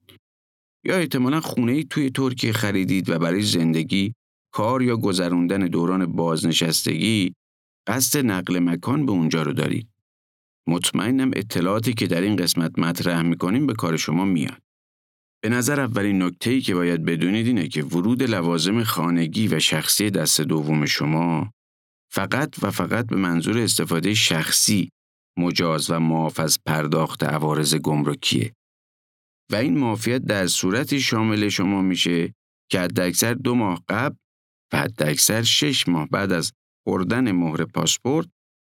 یا 0.86 0.96
احتمالا 0.96 1.42
خونه 1.42 1.72
ای 1.72 1.84
توی 1.84 2.10
ترکیه 2.10 2.52
خریدید 2.52 3.10
و 3.10 3.20
برای 3.20 3.42
زندگی، 3.42 4.14
کار 4.54 4.82
یا 4.82 4.98
گذروندن 4.98 5.68
دوران 5.68 6.06
بازنشستگی 6.06 7.34
قصد 7.88 8.26
نقل 8.26 8.60
مکان 8.60 9.06
به 9.06 9.12
اونجا 9.12 9.44
رو 9.44 9.54
دارید. 9.54 9.90
مطمئنم 10.68 11.32
اطلاعاتی 11.36 11.94
که 11.94 12.08
در 12.08 12.22
این 12.22 12.36
قسمت 12.36 12.80
مطرح 12.80 13.22
می‌کنیم 13.22 13.68
به 13.68 13.74
کار 13.74 13.98
شما 13.98 14.26
میاد. 14.26 14.62
به 15.44 15.50
نظر 15.50 15.80
اولین 15.80 16.24
نکته 16.24 16.62
که 16.62 16.76
باید 16.76 17.06
بدونید 17.06 17.48
اینه 17.48 17.68
که 17.68 17.84
ورود 17.84 18.24
لوازم 18.24 18.84
خانگی 18.84 19.48
و 19.48 19.60
شخصی 19.60 20.10
دست 20.10 20.42
دوم 20.42 20.86
شما 20.86 21.52
فقط 22.12 22.56
و 22.62 22.72
فقط 22.72 23.08
به 23.08 23.16
منظور 23.16 23.58
استفاده 23.58 24.14
شخصی 24.14 24.90
مجاز 25.38 25.90
و 25.90 26.00
معاف 26.00 26.40
از 26.40 26.60
پرداخت 26.66 27.24
عوارض 27.24 27.76
گمرکیه 27.76 28.54
و 29.52 29.56
این 29.56 29.78
معافیت 29.78 30.26
در 30.26 30.48
صورتی 30.48 31.00
شامل 31.00 31.50
شما 31.50 31.82
میشه 31.82 32.34
که 32.72 32.80
حداکثر 32.80 33.34
دو 33.34 33.56
ماه 33.56 33.84
قبل 33.90 34.16
و 34.74 34.78
حداکثر 34.78 35.44
شش 35.44 35.88
ماه 35.88 36.08
بعد 36.10 36.32
از 36.32 36.52
بردن 36.88 37.32
مهر 37.32 37.66
پاسپورت 37.66 38.28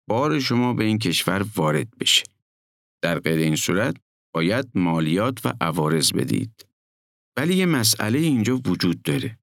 بار 0.09 0.41
شما 0.41 0.75
به 0.75 0.85
این 0.85 0.99
کشور 0.99 1.47
وارد 1.57 1.99
بشه. 1.99 2.25
در 3.03 3.19
غیر 3.19 3.39
این 3.39 3.57
صورت 3.57 3.97
باید 4.35 4.67
مالیات 4.75 5.47
و 5.47 5.53
عوارض 5.61 6.13
بدید. 6.13 6.67
ولی 7.39 7.55
یه 7.57 7.67
مسئله 7.67 8.19
اینجا 8.19 8.57
وجود 8.57 9.03
داره. 9.03 9.39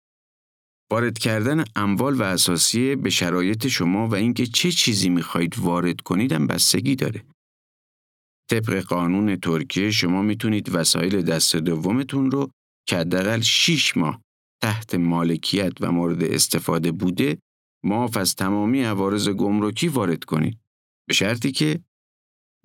وارد 0.91 1.17
کردن 1.17 1.63
اموال 1.75 2.13
و 2.13 2.23
اساسیه 2.23 2.95
به 2.95 3.09
شرایط 3.09 3.67
شما 3.67 4.07
و 4.07 4.15
اینکه 4.15 4.45
چه 4.45 4.71
چیزی 4.71 5.09
می‌خواهید 5.09 5.59
وارد 5.59 6.01
کنید 6.01 6.31
هم 6.31 6.47
بستگی 6.47 6.95
داره. 6.95 7.25
طبق 8.51 8.79
قانون 8.79 9.35
ترکیه 9.35 9.91
شما 9.91 10.21
می‌تونید 10.21 10.75
وسایل 10.75 11.21
دست 11.21 11.55
دومتون 11.55 12.31
رو 12.31 12.51
که 12.88 12.97
حداقل 12.97 13.41
6 13.41 13.97
ماه 13.97 14.21
تحت 14.63 14.95
مالکیت 14.95 15.73
و 15.81 15.91
مورد 15.91 16.23
استفاده 16.23 16.91
بوده 16.91 17.38
معاف 17.86 18.17
از 18.17 18.36
تمامی 18.36 18.84
عوارض 18.84 19.30
گمرکی 19.30 19.88
وارد 19.88 20.24
کنید. 20.24 20.60
به 21.08 21.13
شرطی 21.13 21.52
که 21.52 21.80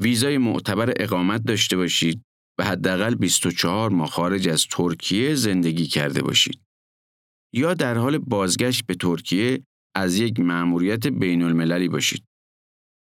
ویزای 0.03 0.39
معتبر 0.39 0.93
اقامت 0.97 1.43
داشته 1.45 1.77
باشید 1.77 2.23
و 2.59 2.65
حداقل 2.65 3.15
24 3.15 3.91
ماه 3.91 4.09
خارج 4.09 4.49
از 4.49 4.67
ترکیه 4.71 5.35
زندگی 5.35 5.87
کرده 5.87 6.23
باشید. 6.23 6.61
یا 7.55 7.75
در 7.75 7.95
حال 7.99 8.19
بازگشت 8.19 8.87
به 8.87 8.95
ترکیه 8.95 9.63
از 9.95 10.19
یک 10.19 10.41
مأموریت 10.41 11.07
بین 11.07 11.43
المللی 11.43 11.89
باشید. 11.89 12.25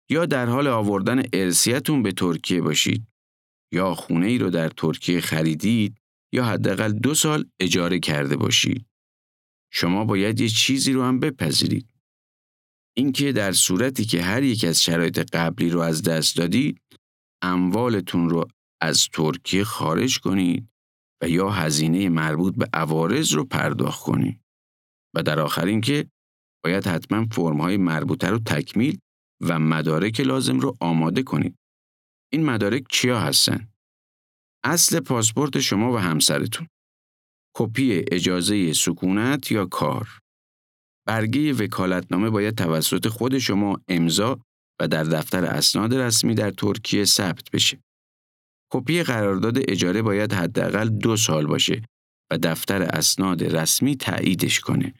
یا 0.10 0.26
در 0.26 0.45
حال 0.45 0.67
آوردن 0.67 1.23
ارسیتون 1.34 2.04
به 2.04 2.12
ترکیه 2.12 2.62
باشید. 2.62 3.08
یا 3.73 3.93
خونه 3.93 4.28
ای 4.28 4.38
رو 4.38 4.49
در 4.49 4.69
ترکیه 4.69 5.21
خریدید 5.21 5.97
یا 6.34 6.45
حداقل 6.45 6.91
دو 6.91 7.15
سال 7.15 7.45
اجاره 7.60 7.99
کرده 7.99 8.36
باشید. 8.36 8.86
شما 9.71 10.06
باید 10.06 10.41
یه 10.41 10.49
چیزی 10.49 10.93
رو 10.93 11.04
هم 11.04 11.19
بپذیرید. 11.19 11.92
اینکه 12.97 13.32
در 13.32 13.51
صورتی 13.51 14.06
که 14.06 14.21
هر 14.21 14.43
یک 14.43 14.63
از 14.63 14.84
شرایط 14.84 15.19
قبلی 15.19 15.69
رو 15.69 15.79
از 15.79 16.03
دست 16.03 16.38
دادید 16.38 16.82
اموالتون 17.43 18.29
رو 18.29 18.47
از 18.82 19.08
ترکیه 19.13 19.63
خارج 19.63 20.19
کنید 20.19 20.69
و 21.23 21.29
یا 21.29 21.49
هزینه 21.49 22.10
مربوط 22.10 22.56
به 22.56 22.69
عوارض 22.73 23.34
رو 23.34 23.45
پرداخت 23.45 24.03
کنید 24.03 24.39
و 25.15 25.23
در 25.23 25.39
آخر 25.39 25.65
اینکه 25.65 26.08
باید 26.63 26.88
حتما 26.88 27.25
فرمهای 27.32 27.77
مربوطه 27.77 28.27
رو 28.27 28.39
تکمیل 28.39 28.99
و 29.41 29.60
مدارک 29.60 30.19
لازم 30.19 30.60
رو 30.60 30.77
آماده 30.79 31.23
کنید. 31.23 31.56
این 32.32 32.45
مدارک 32.45 32.84
چیا 32.89 33.19
هستن؟ 33.19 33.67
اصل 34.65 34.99
پاسپورت 34.99 35.60
شما 35.60 35.93
و 35.93 35.97
همسرتون. 35.97 36.67
کپی 37.56 38.03
اجازه 38.12 38.73
سکونت 38.73 39.51
یا 39.51 39.65
کار. 39.65 40.19
برگه 41.07 41.53
وکالتنامه 41.53 42.29
باید 42.29 42.55
توسط 42.55 43.07
خود 43.07 43.37
شما 43.37 43.81
امضا 43.87 44.39
و 44.81 44.87
در 44.87 45.03
دفتر 45.03 45.45
اسناد 45.45 45.93
رسمی 45.93 46.35
در 46.35 46.51
ترکیه 46.51 47.05
ثبت 47.05 47.51
بشه. 47.51 47.79
کپی 48.71 49.03
قرارداد 49.03 49.57
اجاره 49.71 50.01
باید 50.01 50.33
حداقل 50.33 50.89
دو 50.89 51.17
سال 51.17 51.47
باشه 51.47 51.81
و 52.31 52.37
دفتر 52.37 52.81
اسناد 52.81 53.43
رسمی 53.43 53.95
تاییدش 53.95 54.59
کنه. 54.59 54.93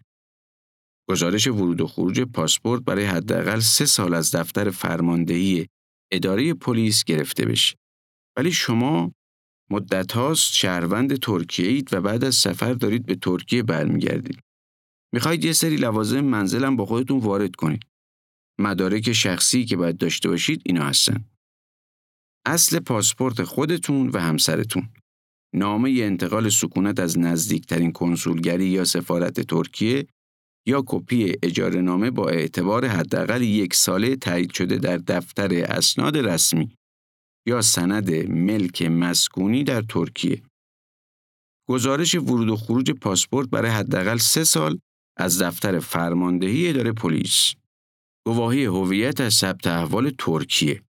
گزارش 1.10 1.48
ورود 1.48 1.82
و 1.82 1.88
خروج 1.88 2.22
پاسپورت 2.22 2.84
برای 2.84 3.06
حداقل 3.06 3.60
سه 3.60 3.86
سال 3.86 4.14
از 4.14 4.36
دفتر 4.36 4.70
فرماندهی 4.70 5.68
اداره 6.12 6.54
پلیس 6.54 7.04
گرفته 7.04 7.46
بشه. 7.46 7.76
ولی 8.38 8.52
شما 8.52 9.12
مدت 9.72 10.12
هاست 10.12 10.54
شهروند 10.54 11.20
ترکیه 11.20 11.68
اید 11.68 11.94
و 11.94 12.02
بعد 12.02 12.24
از 12.24 12.36
سفر 12.36 12.74
دارید 12.74 13.06
به 13.06 13.16
ترکیه 13.16 13.64
برمیگردید. 13.64 14.40
می‌خواید 15.14 15.46
یه 15.46 15.54
سری 15.54 15.76
لوازم 15.76 16.22
منزلم 16.22 16.76
با 16.76 16.86
خودتون 16.86 17.20
وارد 17.20 17.56
کنید. 17.56 17.84
مدارک 18.60 19.14
شخصی 19.14 19.66
که 19.66 19.78
باید 19.78 19.98
داشته 19.98 20.30
باشید 20.30 20.62
اینا 20.66 20.84
هستن. 20.84 21.26
اصل 22.46 22.80
پاسپورت 22.80 23.44
خودتون 23.44 24.10
و 24.10 24.18
همسرتون. 24.18 24.90
نامه 25.56 25.90
انتقال 25.90 26.50
سکونت 26.50 27.00
از 27.00 27.20
نزدیکترین 27.20 27.92
کنسولگری 27.92 28.66
یا 28.66 28.84
سفارت 28.84 29.40
ترکیه 29.40 30.08
یا 30.68 30.84
کپی 30.88 31.34
اجاره 31.44 31.82
نامه 31.82 32.12
با 32.12 32.30
اعتبار 32.30 32.86
حداقل 32.88 33.42
یک 33.42 33.74
ساله 33.74 34.16
تایید 34.16 34.54
شده 34.54 34.78
در 34.78 34.98
دفتر 34.98 35.50
اسناد 35.54 36.18
رسمی 36.18 36.76
یا 37.48 37.62
سند 37.62 38.12
ملک 38.30 38.82
مسکونی 38.82 39.64
در 39.64 39.82
ترکیه. 39.82 40.42
گزارش 41.70 42.16
ورود 42.16 42.50
و 42.50 42.56
خروج 42.56 42.92
پاسپورت 42.92 43.50
برای 43.50 43.72
حداقل 43.72 44.18
سه 44.18 44.44
سال 44.44 44.80
از 45.18 45.42
دفتر 45.42 45.80
فرماندهی 45.80 46.70
اداره 46.70 46.92
پلیس. 46.92 47.54
گواهی 48.26 48.66
هویت 48.66 49.22
از 49.22 49.34
ثبت 49.34 49.68
احوال 49.68 50.12
ترکیه. 50.18 50.82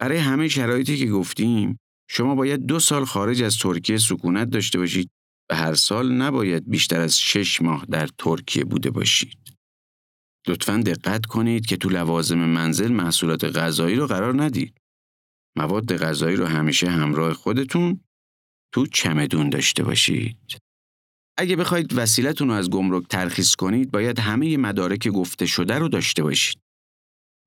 برای 0.00 0.18
همه 0.18 0.48
شرایطی 0.48 0.96
که 0.96 1.06
گفتیم 1.06 1.78
شما 2.10 2.34
باید 2.34 2.66
دو 2.66 2.80
سال 2.80 3.04
خارج 3.04 3.42
از 3.42 3.58
ترکیه 3.58 3.98
سکونت 3.98 4.50
داشته 4.50 4.78
باشید 4.78 5.10
و 5.50 5.56
هر 5.56 5.74
سال 5.74 6.12
نباید 6.12 6.70
بیشتر 6.70 7.00
از 7.00 7.18
شش 7.18 7.62
ماه 7.62 7.86
در 7.90 8.06
ترکیه 8.18 8.64
بوده 8.64 8.90
باشید. 8.90 9.38
لطفا 10.48 10.82
دقت 10.86 11.26
کنید 11.26 11.66
که 11.66 11.76
تو 11.76 11.88
لوازم 11.88 12.38
منزل 12.38 12.92
محصولات 12.92 13.44
غذایی 13.44 13.96
رو 13.96 14.06
قرار 14.06 14.42
ندید. 14.42 14.74
مواد 15.56 15.96
غذایی 15.96 16.36
رو 16.36 16.46
همیشه 16.46 16.90
همراه 16.90 17.32
خودتون 17.32 18.00
تو 18.74 18.86
چمدون 18.86 19.50
داشته 19.50 19.84
باشید. 19.84 20.67
اگه 21.40 21.56
بخواید 21.56 21.92
وسیلتون 21.96 22.48
رو 22.48 22.54
از 22.54 22.70
گمرک 22.70 23.06
ترخیص 23.06 23.54
کنید 23.54 23.90
باید 23.90 24.18
همه 24.18 24.56
مدارک 24.56 25.08
گفته 25.08 25.46
شده 25.46 25.78
رو 25.78 25.88
داشته 25.88 26.22
باشید. 26.22 26.60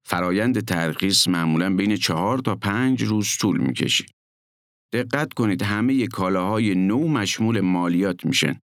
فرایند 0.08 0.65
ترخیص 0.65 1.27
معمولا 1.27 1.75
بین 1.75 1.95
چهار 1.95 2.39
تا 2.39 2.56
پنج 2.56 3.04
روز 3.04 3.38
طول 3.38 3.58
می‌کشه. 3.58 4.06
دقت 4.93 5.34
کنید 5.34 5.62
همه 5.62 6.08
کالاهای 6.08 6.75
نو 6.75 7.08
مشمول 7.08 7.62
مالیات 7.62 8.25
میشن. 8.25 8.60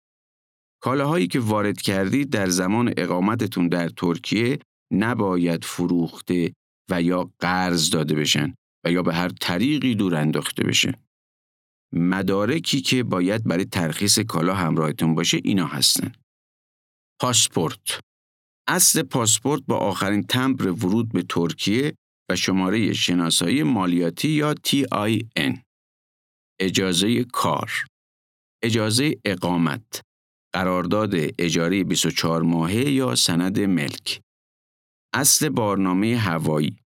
کالاهایی 0.82 1.28
که 1.28 1.40
وارد 1.40 1.82
کردید 1.82 2.30
در 2.30 2.50
زمان 2.50 2.94
اقامتتون 2.98 3.68
در 3.68 3.90
ترکیه 3.90 4.60
نباید 4.92 5.66
فروخته 5.66 6.54
و 6.90 7.02
یا 7.02 7.32
قرض 7.40 7.90
داده 7.90 8.16
بشن 8.16 8.54
و 8.86 8.92
یا 8.92 9.04
به 9.04 9.14
هر 9.14 9.30
طریقی 9.30 9.96
دور 9.96 10.16
انداخته 10.16 10.64
بشن. 10.64 10.94
مدارکی 11.94 12.82
که 12.82 13.04
باید 13.04 13.44
برای 13.44 13.66
ترخیص 13.66 14.20
کالا 14.20 14.56
همراهتون 14.56 15.16
باشه 15.16 15.40
اینا 15.44 15.66
هستن. 15.66 16.12
پاسپورت. 17.22 18.00
اصل 18.68 19.04
پاسپورت 19.04 19.62
با 19.68 19.78
آخرین 19.78 20.24
تمبر 20.24 20.68
ورود 20.68 21.12
به 21.12 21.24
ترکیه 21.30 21.96
و 22.30 22.36
شماره 22.36 22.94
شناسایی 22.94 23.64
مالیاتی 23.64 24.30
یا 24.30 24.56
TIN. 24.68 25.60
اجازه 26.60 27.24
کار. 27.24 27.72
اجازه 28.64 29.16
اقامت. 29.26 30.02
قرارداد 30.54 31.14
اجاره 31.40 31.84
24 31.84 32.42
ماهه 32.42 32.90
یا 32.90 33.16
سند 33.16 33.60
ملک. 33.60 34.22
اصل 35.14 35.50
بارنامه 35.50 36.18
هوایی. 36.18 36.87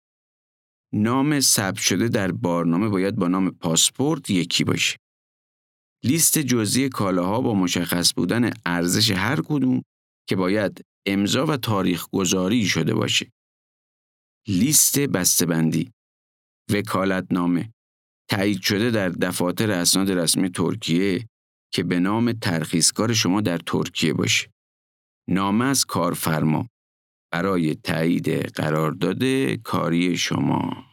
نام 0.92 1.40
ثبت 1.40 1.78
شده 1.78 2.08
در 2.08 2.32
بارنامه 2.32 2.88
باید 2.88 3.16
با 3.16 3.28
نام 3.28 3.50
پاسپورت 3.50 4.30
یکی 4.30 4.64
باشه. 4.64 4.96
لیست 6.04 6.38
جزئی 6.38 6.88
کالاها 6.88 7.40
با 7.40 7.54
مشخص 7.54 8.14
بودن 8.14 8.50
ارزش 8.66 9.10
هر 9.10 9.40
کدوم 9.40 9.82
که 10.28 10.36
باید 10.36 10.80
امضا 11.06 11.46
و 11.46 11.56
تاریخ 11.56 12.06
گذاری 12.12 12.64
شده 12.64 12.94
باشه. 12.94 13.30
لیست 14.48 14.98
بسته‌بندی 14.98 15.90
وکالتنامه 16.72 17.72
تایید 18.30 18.60
شده 18.60 18.90
در 18.90 19.08
دفاتر 19.08 19.70
اسناد 19.70 20.10
رسمی 20.10 20.50
ترکیه 20.50 21.26
که 21.72 21.82
به 21.82 22.00
نام 22.00 22.32
ترخیصکار 22.32 23.12
شما 23.12 23.40
در 23.40 23.58
ترکیه 23.58 24.12
باشه. 24.12 24.50
نامه 25.28 25.64
از 25.64 25.84
کارفرما 25.84 26.68
برای 27.32 27.74
تایید 27.74 28.28
قرارداد 28.48 29.24
کاری 29.64 30.16
شما. 30.16 30.89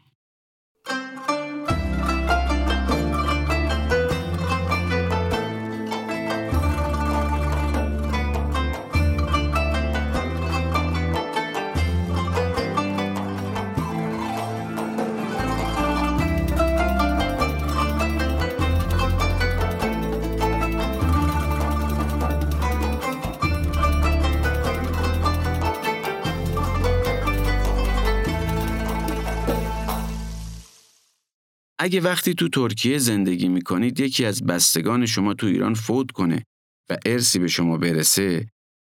اگه 31.87 32.01
وقتی 32.01 32.33
تو 32.33 32.49
ترکیه 32.49 32.97
زندگی 32.97 33.47
می‌کنید 33.47 33.99
یکی 33.99 34.25
از 34.25 34.43
بستگان 34.43 35.05
شما 35.05 35.33
تو 35.33 35.47
ایران 35.47 35.73
فوت 35.73 36.11
کنه 36.11 36.43
و 36.89 36.97
ارسی 37.05 37.39
به 37.39 37.47
شما 37.47 37.77
برسه 37.77 38.49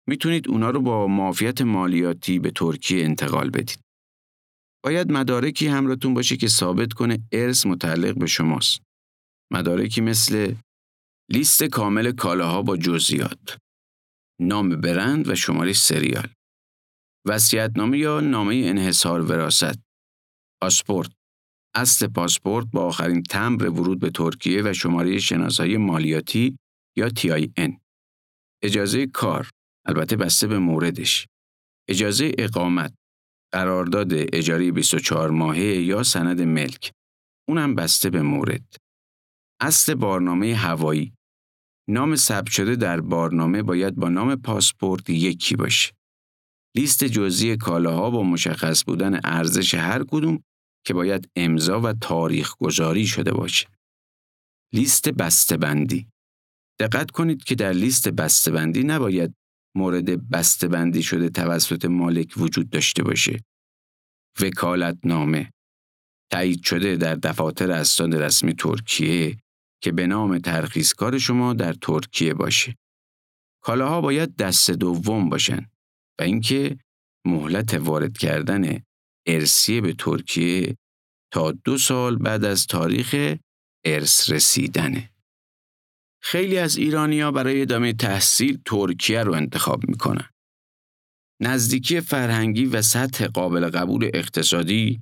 می‌تونید 0.09 0.49
اونا 0.49 0.71
رو 0.71 0.81
با 0.81 1.07
معافیت 1.07 1.63
مالیاتی 1.63 2.39
به 2.39 2.51
ترکیه 2.51 3.05
انتقال 3.05 3.51
بدید. 3.51 3.81
باید 4.85 5.13
مدارکی 5.13 5.67
همراهتون 5.67 6.15
باشه 6.15 6.37
که 6.37 6.49
ثابت 6.49 6.93
کنه 6.93 7.19
ارث 7.33 7.67
متعلق 7.67 8.19
به 8.19 8.27
شماست. 8.27 8.81
مدارکی 9.53 10.01
مثل 10.01 10.55
لیست 11.31 11.65
کامل 11.65 12.13
کالاها 12.13 12.63
با 12.63 12.77
جزئیات، 12.77 13.59
نام 14.41 14.81
برند 14.81 15.29
و 15.29 15.35
شماره 15.35 15.73
سریال، 15.73 16.29
وصیت‌نامه 17.27 17.99
یا 17.99 18.21
نامه 18.21 18.55
انحصار 18.55 19.21
وراثت، 19.21 19.79
پاسپورت، 20.63 21.11
اصل 21.75 22.07
پاسپورت 22.07 22.67
با 22.73 22.85
آخرین 22.85 23.23
تمبر 23.23 23.69
ورود 23.71 23.99
به 23.99 24.11
ترکیه 24.11 24.63
و 24.65 24.73
شماره 24.73 25.19
شناسایی 25.19 25.77
مالیاتی 25.77 26.59
یا 26.97 27.09
TIN. 27.09 27.73
اجازه 28.63 29.07
کار 29.07 29.51
البته 29.87 30.17
بسته 30.17 30.47
به 30.47 30.59
موردش. 30.59 31.27
اجازه 31.89 32.33
اقامت 32.39 32.95
قرارداد 33.53 34.13
اجاری 34.13 34.73
24 34.73 35.31
ماهه 35.31 35.65
یا 35.65 36.03
سند 36.03 36.43
ملک 36.43 36.93
اونم 37.49 37.75
بسته 37.75 38.11
به 38.11 38.23
مورد. 38.23 38.77
اصل 39.61 39.95
بارنامه 39.95 40.55
هوایی 40.55 41.13
نام 41.89 42.17
ثبت 42.17 42.51
شده 42.51 42.77
در 42.77 43.01
بارنامه 43.01 43.63
باید 43.63 43.95
با 43.95 44.09
نام 44.09 44.37
پاسپورت 44.37 45.11
یکی 45.11 45.57
باشه. 45.57 45.93
لیست 46.77 47.05
جزئی 47.05 47.57
کالاها 47.57 48.11
با 48.11 48.23
مشخص 48.23 48.85
بودن 48.85 49.21
ارزش 49.25 49.75
هر 49.75 50.05
کدوم 50.05 50.43
که 50.85 50.95
باید 50.95 51.31
امضا 51.37 51.81
و 51.81 51.93
تاریخ 51.93 52.57
گذاری 52.57 53.07
شده 53.07 53.33
باشه. 53.33 53.67
لیست 54.73 55.09
بسته‌بندی 55.09 56.09
دقت 56.81 57.11
کنید 57.11 57.45
که 57.45 57.55
در 57.55 57.73
لیست 57.73 58.09
بسته‌بندی 58.09 58.85
نباید 58.85 59.35
مورد 59.77 60.31
بسته‌بندی 60.31 61.03
شده 61.03 61.31
توسط 61.31 61.85
مالک 61.85 62.35
وجود 62.37 62.71
داشته 62.71 63.03
باشه. 63.03 63.45
وکالت 64.41 64.99
نامه 65.05 65.51
تایید 66.31 66.65
شده 66.65 66.97
در 66.97 67.15
دفاتر 67.15 67.71
اسناد 67.71 68.15
رسمی 68.15 68.55
ترکیه 68.55 69.37
که 69.83 69.93
به 69.93 70.07
نام 70.07 70.39
ترخیصکار 70.39 71.19
شما 71.19 71.55
در 71.55 71.73
ترکیه 71.73 72.35
باشه. 72.35 72.77
کالاها 73.63 74.01
باید 74.01 74.37
دست 74.37 74.71
دوم 74.71 75.29
باشن 75.29 75.71
و 76.19 76.23
اینکه 76.23 76.79
مهلت 77.27 77.75
وارد 77.75 78.19
کردن 78.19 78.83
ارسیه 79.29 79.81
به 79.81 79.93
ترکیه 79.93 80.77
تا 81.33 81.53
دو 81.53 81.79
سال 81.79 82.17
بعد 82.17 82.45
از 82.45 82.67
تاریخ 82.67 83.37
ارث 83.85 84.31
رسیدنه. 84.31 85.11
خیلی 86.23 86.59
از 86.59 86.77
ایرانیا 86.77 87.33
برای 87.33 87.63
ادامه 87.63 87.93
تحصیل 87.93 88.59
ترکیه 88.65 89.23
رو 89.23 89.35
انتخاب 89.35 89.89
می‌کنن. 89.89 90.31
نزدیکی 91.43 92.01
فرهنگی 92.01 92.67
و 92.67 92.83
سطح 92.83 93.27
قابل 93.27 93.71
قبول 93.71 94.11
اقتصادی 94.15 95.01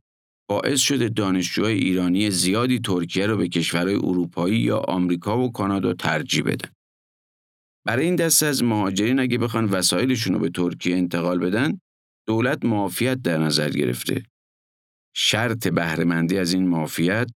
باعث 0.48 0.80
شده 0.80 1.08
دانشجوهای 1.08 1.74
ایرانی 1.74 2.30
زیادی 2.30 2.78
ترکیه 2.78 3.26
رو 3.26 3.36
به 3.36 3.48
کشورهای 3.48 3.96
اروپایی 3.96 4.58
یا 4.58 4.78
آمریکا 4.78 5.38
و 5.38 5.52
کانادا 5.52 5.94
ترجیح 5.94 6.42
بدن. 6.42 6.70
برای 7.86 8.04
این 8.04 8.16
دست 8.16 8.42
از 8.42 8.62
مهاجرین 8.62 9.20
اگه 9.20 9.38
بخوان 9.38 9.64
وسایلشون 9.64 10.34
رو 10.34 10.40
به 10.40 10.50
ترکیه 10.50 10.96
انتقال 10.96 11.38
بدن، 11.38 11.78
دولت 12.26 12.64
معافیت 12.64 13.22
در 13.22 13.38
نظر 13.38 13.70
گرفته. 13.70 14.22
شرط 15.16 15.68
بهرهمندی 15.68 16.38
از 16.38 16.52
این 16.52 16.68
معافیت 16.68 17.30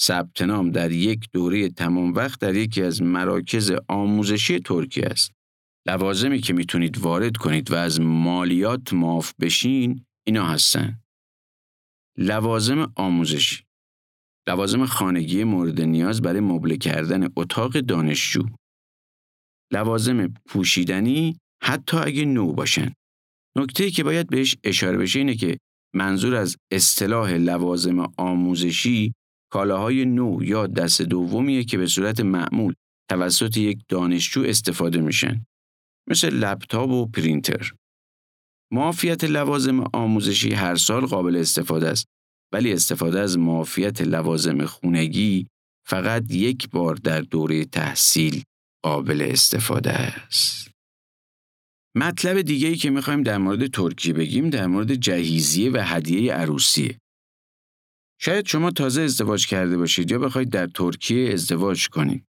ثبت 0.00 0.42
نام 0.42 0.70
در 0.70 0.92
یک 0.92 1.28
دوره 1.32 1.68
تمام 1.68 2.14
وقت 2.14 2.40
در 2.40 2.54
یکی 2.54 2.82
از 2.82 3.02
مراکز 3.02 3.72
آموزشی 3.88 4.60
ترکیه 4.60 5.06
است. 5.06 5.32
لوازمی 5.86 6.38
که 6.38 6.52
می‌تونید 6.52 6.98
وارد 6.98 7.36
کنید 7.36 7.70
و 7.70 7.74
از 7.74 8.00
مالیات 8.00 8.92
معاف 8.92 9.32
بشین 9.40 10.04
اینا 10.26 10.46
هستن. 10.46 11.00
لوازم 12.18 12.92
آموزشی 12.96 13.64
لوازم 14.48 14.86
خانگی 14.86 15.44
مورد 15.44 15.80
نیاز 15.80 16.22
برای 16.22 16.40
مبله 16.40 16.76
کردن 16.76 17.28
اتاق 17.36 17.72
دانشجو 17.80 18.46
لوازم 19.72 20.26
پوشیدنی 20.46 21.38
حتی 21.62 21.96
اگه 21.96 22.24
نو 22.24 22.52
باشن 22.52 22.92
نکته 23.56 23.90
که 23.90 24.04
باید 24.04 24.28
بهش 24.28 24.56
اشاره 24.64 24.98
بشه 24.98 25.18
اینه 25.18 25.34
که 25.34 25.58
منظور 25.94 26.34
از 26.34 26.56
اصطلاح 26.72 27.32
لوازم 27.32 28.12
آموزشی 28.18 29.12
کالاهای 29.52 30.04
نو 30.04 30.44
یا 30.44 30.66
دست 30.66 31.02
دومیه 31.02 31.64
که 31.64 31.78
به 31.78 31.86
صورت 31.86 32.20
معمول 32.20 32.74
توسط 33.10 33.56
یک 33.56 33.78
دانشجو 33.88 34.42
استفاده 34.42 35.00
میشن 35.00 35.46
مثل 36.08 36.30
لپتاپ 36.30 36.90
و 36.90 37.06
پرینتر. 37.06 37.72
معافیت 38.72 39.24
لوازم 39.24 39.80
آموزشی 39.92 40.52
هر 40.52 40.76
سال 40.76 41.06
قابل 41.06 41.36
استفاده 41.36 41.88
است 41.88 42.06
ولی 42.52 42.72
استفاده 42.72 43.20
از 43.20 43.38
معافیت 43.38 44.00
لوازم 44.00 44.64
خونگی 44.64 45.46
فقط 45.86 46.30
یک 46.30 46.70
بار 46.70 46.94
در 46.94 47.20
دوره 47.20 47.64
تحصیل 47.64 48.42
قابل 48.84 49.26
استفاده 49.30 49.90
است. 49.92 50.75
مطلب 51.98 52.42
دیگه 52.42 52.68
ای 52.68 52.76
که 52.76 52.90
می‌خوایم 52.90 53.22
در 53.22 53.38
مورد 53.38 53.66
ترکیه 53.66 54.12
بگیم 54.12 54.50
در 54.50 54.66
مورد 54.66 54.94
جهیزیه 54.94 55.70
و 55.70 55.84
هدیه 55.84 56.34
عروسیه. 56.34 56.98
شاید 58.20 58.46
شما 58.46 58.70
تازه 58.70 59.02
ازدواج 59.02 59.46
کرده 59.46 59.76
باشید 59.76 60.10
یا 60.10 60.18
بخواید 60.18 60.50
در 60.50 60.66
ترکیه 60.66 61.32
ازدواج 61.32 61.88
کنید. 61.88 62.24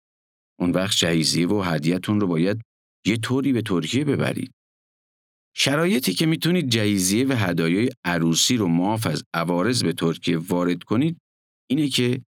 اون 0.60 0.72
وقت 0.72 0.98
جهیزیه 0.98 1.48
و 1.48 1.62
هدیهتون 1.62 2.20
رو 2.20 2.28
باید 2.28 2.62
یه 3.06 3.18
طوری 3.18 3.54
به 3.54 3.62
ترکیه 3.62 4.06
ببرید. 4.06 4.52
شرایطی 5.56 6.14
که 6.14 6.26
می‌تونید 6.26 6.70
جهیزیه 6.70 7.28
و 7.28 7.34
هدایای 7.34 7.90
عروسی 8.06 8.58
رو 8.58 8.68
معاف 8.68 9.08
از 9.08 9.24
عوارض 9.34 9.84
به 9.84 9.94
ترکیه 9.94 10.38
وارد 10.38 10.84
کنید 10.84 11.18
اینه 11.70 11.88
که 11.88 12.22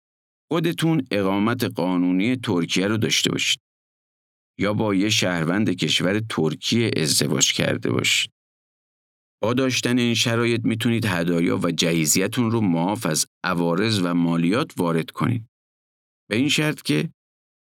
خودتون 0.53 1.07
اقامت 1.11 1.65
قانونی 1.65 2.37
ترکیه 2.37 2.87
رو 2.87 2.97
داشته 2.97 3.31
باشید. 3.31 3.61
یا 4.63 4.75
با 4.75 4.95
یه 4.95 5.11
شهروند 5.11 5.71
کشور 5.71 6.21
ترکیه 6.21 6.91
ازدواج 6.97 7.53
کرده 7.53 7.91
باشید. 7.91 8.33
با 9.43 9.55
داشتن 9.55 9.99
این 9.99 10.15
شرایط 10.15 10.61
می‌تونید 10.65 11.05
هدایا 11.05 11.59
و 11.59 11.71
جهیزیتون 11.71 12.51
رو 12.51 12.61
معاف 12.61 13.07
از 13.07 13.27
عوارض 13.45 14.01
و 14.05 14.15
مالیات 14.15 14.73
وارد 14.77 15.11
کنید. 15.11 15.49
به 16.31 16.37
این 16.37 16.49
شرط 16.49 16.83
که 16.83 17.11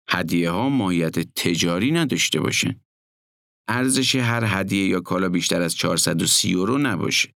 هدیه 0.09 0.49
ها 0.49 0.69
ماهیت 0.69 1.19
تجاری 1.19 1.91
نداشته 1.91 2.39
باشن. 2.39 2.81
ارزش 3.69 4.15
هر 4.15 4.43
هدیه 4.47 4.87
یا 4.87 4.99
کالا 4.99 5.29
بیشتر 5.29 5.61
از 5.61 5.75
430 5.75 6.49
یورو 6.49 6.77
نباشه. 6.77 7.33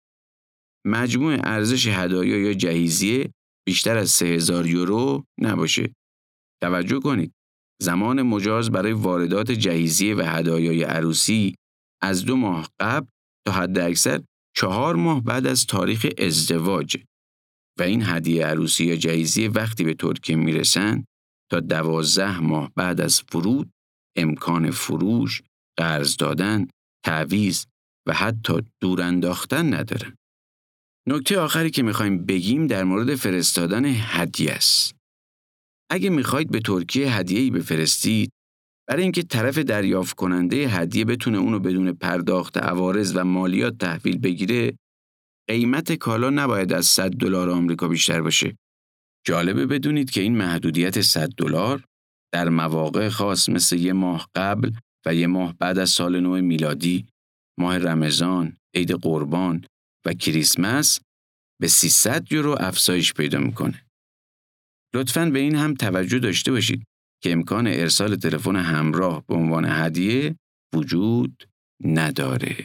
مجموع 0.85 1.33
ارزش 1.43 1.87
هدایا 1.87 2.37
یا 2.37 2.53
جهیزیه 2.53 3.33
بیشتر 3.67 3.97
از 3.97 4.09
3000 4.09 4.65
یورو 4.67 5.23
نباشه. 5.37 5.95
توجه 6.63 6.99
کنید. 6.99 7.33
زمان 7.81 8.21
مجاز 8.21 8.71
برای 8.71 8.91
واردات 8.91 9.51
جهیزیه 9.51 10.15
و 10.15 10.21
هدایای 10.21 10.83
عروسی 10.83 11.55
از 12.01 12.25
دو 12.25 12.35
ماه 12.35 12.69
قبل 12.79 13.07
تا 13.47 13.53
حد 13.53 13.79
اکثر 13.79 14.23
چهار 14.55 14.95
ماه 14.95 15.23
بعد 15.23 15.47
از 15.47 15.65
تاریخ 15.65 16.07
ازدواج 16.17 16.97
و 17.79 17.83
این 17.83 18.03
هدیه 18.05 18.45
عروسی 18.45 18.85
یا 18.85 18.95
جهیزیه 18.95 19.49
وقتی 19.49 19.83
به 19.83 19.93
ترکیه 19.93 20.35
می‌رسن 20.35 21.03
تا 21.51 21.59
دوازده 21.59 22.39
ماه 22.39 22.71
بعد 22.75 23.01
از 23.01 23.21
فرود 23.21 23.71
امکان 24.17 24.71
فروش، 24.71 25.41
قرض 25.79 26.17
دادن، 26.17 26.67
تعویز 27.05 27.67
و 28.07 28.13
حتی 28.13 28.53
دور 28.81 29.01
انداختن 29.01 29.73
ندارن. 29.73 30.15
نکته 31.07 31.39
آخری 31.39 31.71
که 31.71 31.83
می‌خوایم 31.83 32.25
بگیم 32.25 32.67
در 32.67 32.83
مورد 32.83 33.15
فرستادن 33.15 33.85
هدیه 33.85 34.51
است. 34.51 34.95
اگه 35.91 36.09
می‌خواید 36.09 36.51
به 36.51 36.59
ترکیه 36.59 37.17
هدیه‌ای 37.17 37.49
بفرستید 37.51 38.31
برای 38.89 39.03
اینکه 39.03 39.23
طرف 39.23 39.57
دریافت 39.57 40.15
کننده 40.15 40.55
هدیه 40.55 41.05
بتونه 41.05 41.37
اونو 41.37 41.59
بدون 41.59 41.93
پرداخت 41.93 42.57
عوارض 42.57 43.13
و 43.15 43.23
مالیات 43.23 43.77
تحویل 43.77 44.17
بگیره 44.17 44.77
قیمت 45.49 45.91
کالا 45.91 46.29
نباید 46.29 46.73
از 46.73 46.85
100 46.85 47.09
دلار 47.09 47.49
آمریکا 47.49 47.87
بیشتر 47.87 48.21
باشه. 48.21 48.57
جالبه 49.25 49.65
بدونید 49.65 50.11
که 50.11 50.21
این 50.21 50.37
محدودیت 50.37 51.01
100 51.01 51.29
دلار 51.37 51.83
در 52.33 52.49
مواقع 52.49 53.09
خاص 53.09 53.49
مثل 53.49 53.77
یه 53.77 53.93
ماه 53.93 54.29
قبل 54.35 54.71
و 55.05 55.15
یه 55.15 55.27
ماه 55.27 55.55
بعد 55.59 55.79
از 55.79 55.89
سال 55.89 56.19
نو 56.19 56.41
میلادی، 56.41 57.05
ماه 57.59 57.77
رمضان، 57.77 58.57
عید 58.75 58.91
قربان 58.91 59.65
و 60.05 60.13
کریسمس 60.13 60.99
به 61.61 61.67
300 61.67 62.31
یورو 62.31 62.55
افزایش 62.59 63.13
پیدا 63.13 63.39
می‌کنه. 63.39 63.82
لطفاً 64.95 65.25
به 65.25 65.39
این 65.39 65.55
هم 65.55 65.73
توجه 65.73 66.19
داشته 66.19 66.51
باشید 66.51 66.83
که 67.23 67.31
امکان 67.31 67.67
ارسال 67.67 68.15
تلفن 68.15 68.55
همراه 68.55 69.23
به 69.27 69.35
عنوان 69.35 69.65
هدیه 69.65 70.35
وجود 70.75 71.43
نداره. 71.83 72.55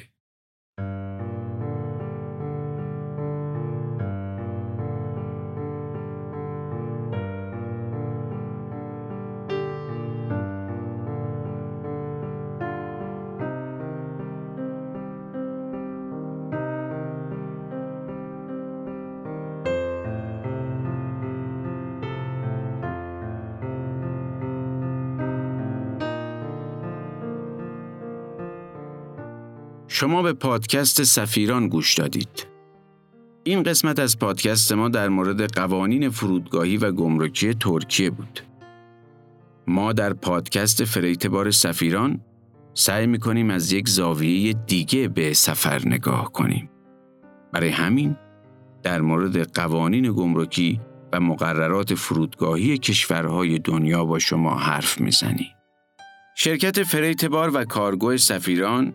شما 29.99 30.23
به 30.23 30.33
پادکست 30.33 31.03
سفیران 31.03 31.69
گوش 31.69 31.95
دادید. 31.95 32.47
این 33.45 33.63
قسمت 33.63 33.99
از 33.99 34.19
پادکست 34.19 34.73
ما 34.73 34.89
در 34.89 35.09
مورد 35.09 35.53
قوانین 35.55 36.11
فرودگاهی 36.11 36.77
و 36.77 36.93
گمرکی 36.93 37.55
ترکیه 37.55 38.11
بود. 38.11 38.41
ما 39.67 39.93
در 39.93 40.13
پادکست 40.13 40.85
فریتبار 40.85 41.51
سفیران 41.51 42.21
سعی 42.75 43.07
می‌کنیم 43.07 43.51
از 43.51 43.73
یک 43.73 43.89
زاویه 43.89 44.53
دیگه 44.53 45.09
به 45.09 45.35
سفر 45.35 45.83
نگاه 45.87 46.33
کنیم. 46.33 46.71
برای 47.53 47.69
همین 47.69 48.17
در 48.83 49.01
مورد 49.01 49.53
قوانین 49.53 50.13
گمرکی 50.13 50.81
و 51.13 51.21
مقررات 51.21 51.95
فرودگاهی 51.95 52.79
کشورهای 52.79 53.59
دنیا 53.59 54.05
با 54.05 54.19
شما 54.19 54.59
حرف 54.59 55.01
می‌زنیم. 55.01 55.51
شرکت 56.37 56.83
freight 56.83 57.36
بار 57.36 57.51
و 57.55 57.65
کارگو 57.65 58.17
سفیران 58.17 58.95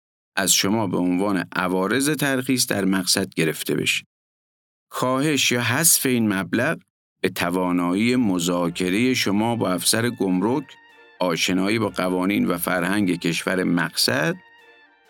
از 0.35 0.53
شما 0.53 0.87
به 0.87 0.97
عنوان 0.97 1.45
عوارض 1.55 2.09
ترخیص 2.09 2.67
در 2.67 2.85
مقصد 2.85 3.33
گرفته 3.33 3.75
بشه. 3.75 4.05
کاهش 4.89 5.51
یا 5.51 5.61
حذف 5.61 6.05
این 6.05 6.33
مبلغ 6.33 6.79
به 7.21 7.29
توانایی 7.29 8.15
مذاکره 8.15 9.13
شما 9.13 9.55
با 9.55 9.71
افسر 9.71 10.09
گمرک، 10.09 10.63
آشنایی 11.19 11.79
با 11.79 11.89
قوانین 11.89 12.45
و 12.45 12.57
فرهنگ 12.57 13.19
کشور 13.19 13.63
مقصد 13.63 14.35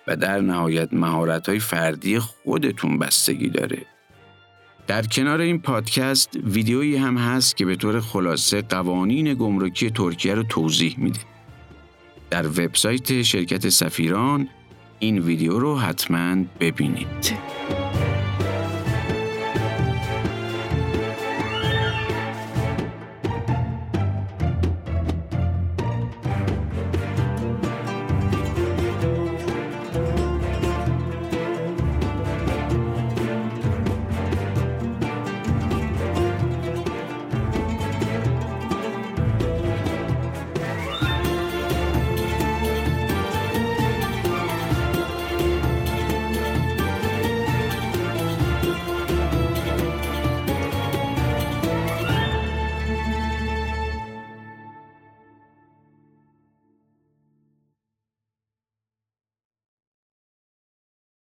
و 0.07 0.15
در 0.15 0.41
نهایت 0.41 0.93
مهارت‌های 0.93 1.59
فردی 1.59 2.19
خودتون 2.19 2.99
بستگی 2.99 3.49
داره. 3.49 3.85
در 4.87 5.01
کنار 5.01 5.41
این 5.41 5.61
پادکست 5.61 6.29
ویدیویی 6.43 6.95
هم 6.95 7.17
هست 7.17 7.57
که 7.57 7.65
به 7.65 7.75
طور 7.75 7.99
خلاصه 7.99 8.61
قوانین 8.61 9.33
گمرکی 9.33 9.89
ترکیه 9.89 10.33
رو 10.33 10.43
توضیح 10.43 10.99
میده. 10.99 11.19
در 12.29 12.47
وبسایت 12.47 13.21
شرکت 13.21 13.69
سفیران 13.69 14.49
این 15.03 15.19
ویدیو 15.19 15.59
رو 15.59 15.77
حتما 15.77 16.35
ببینید. 16.59 17.37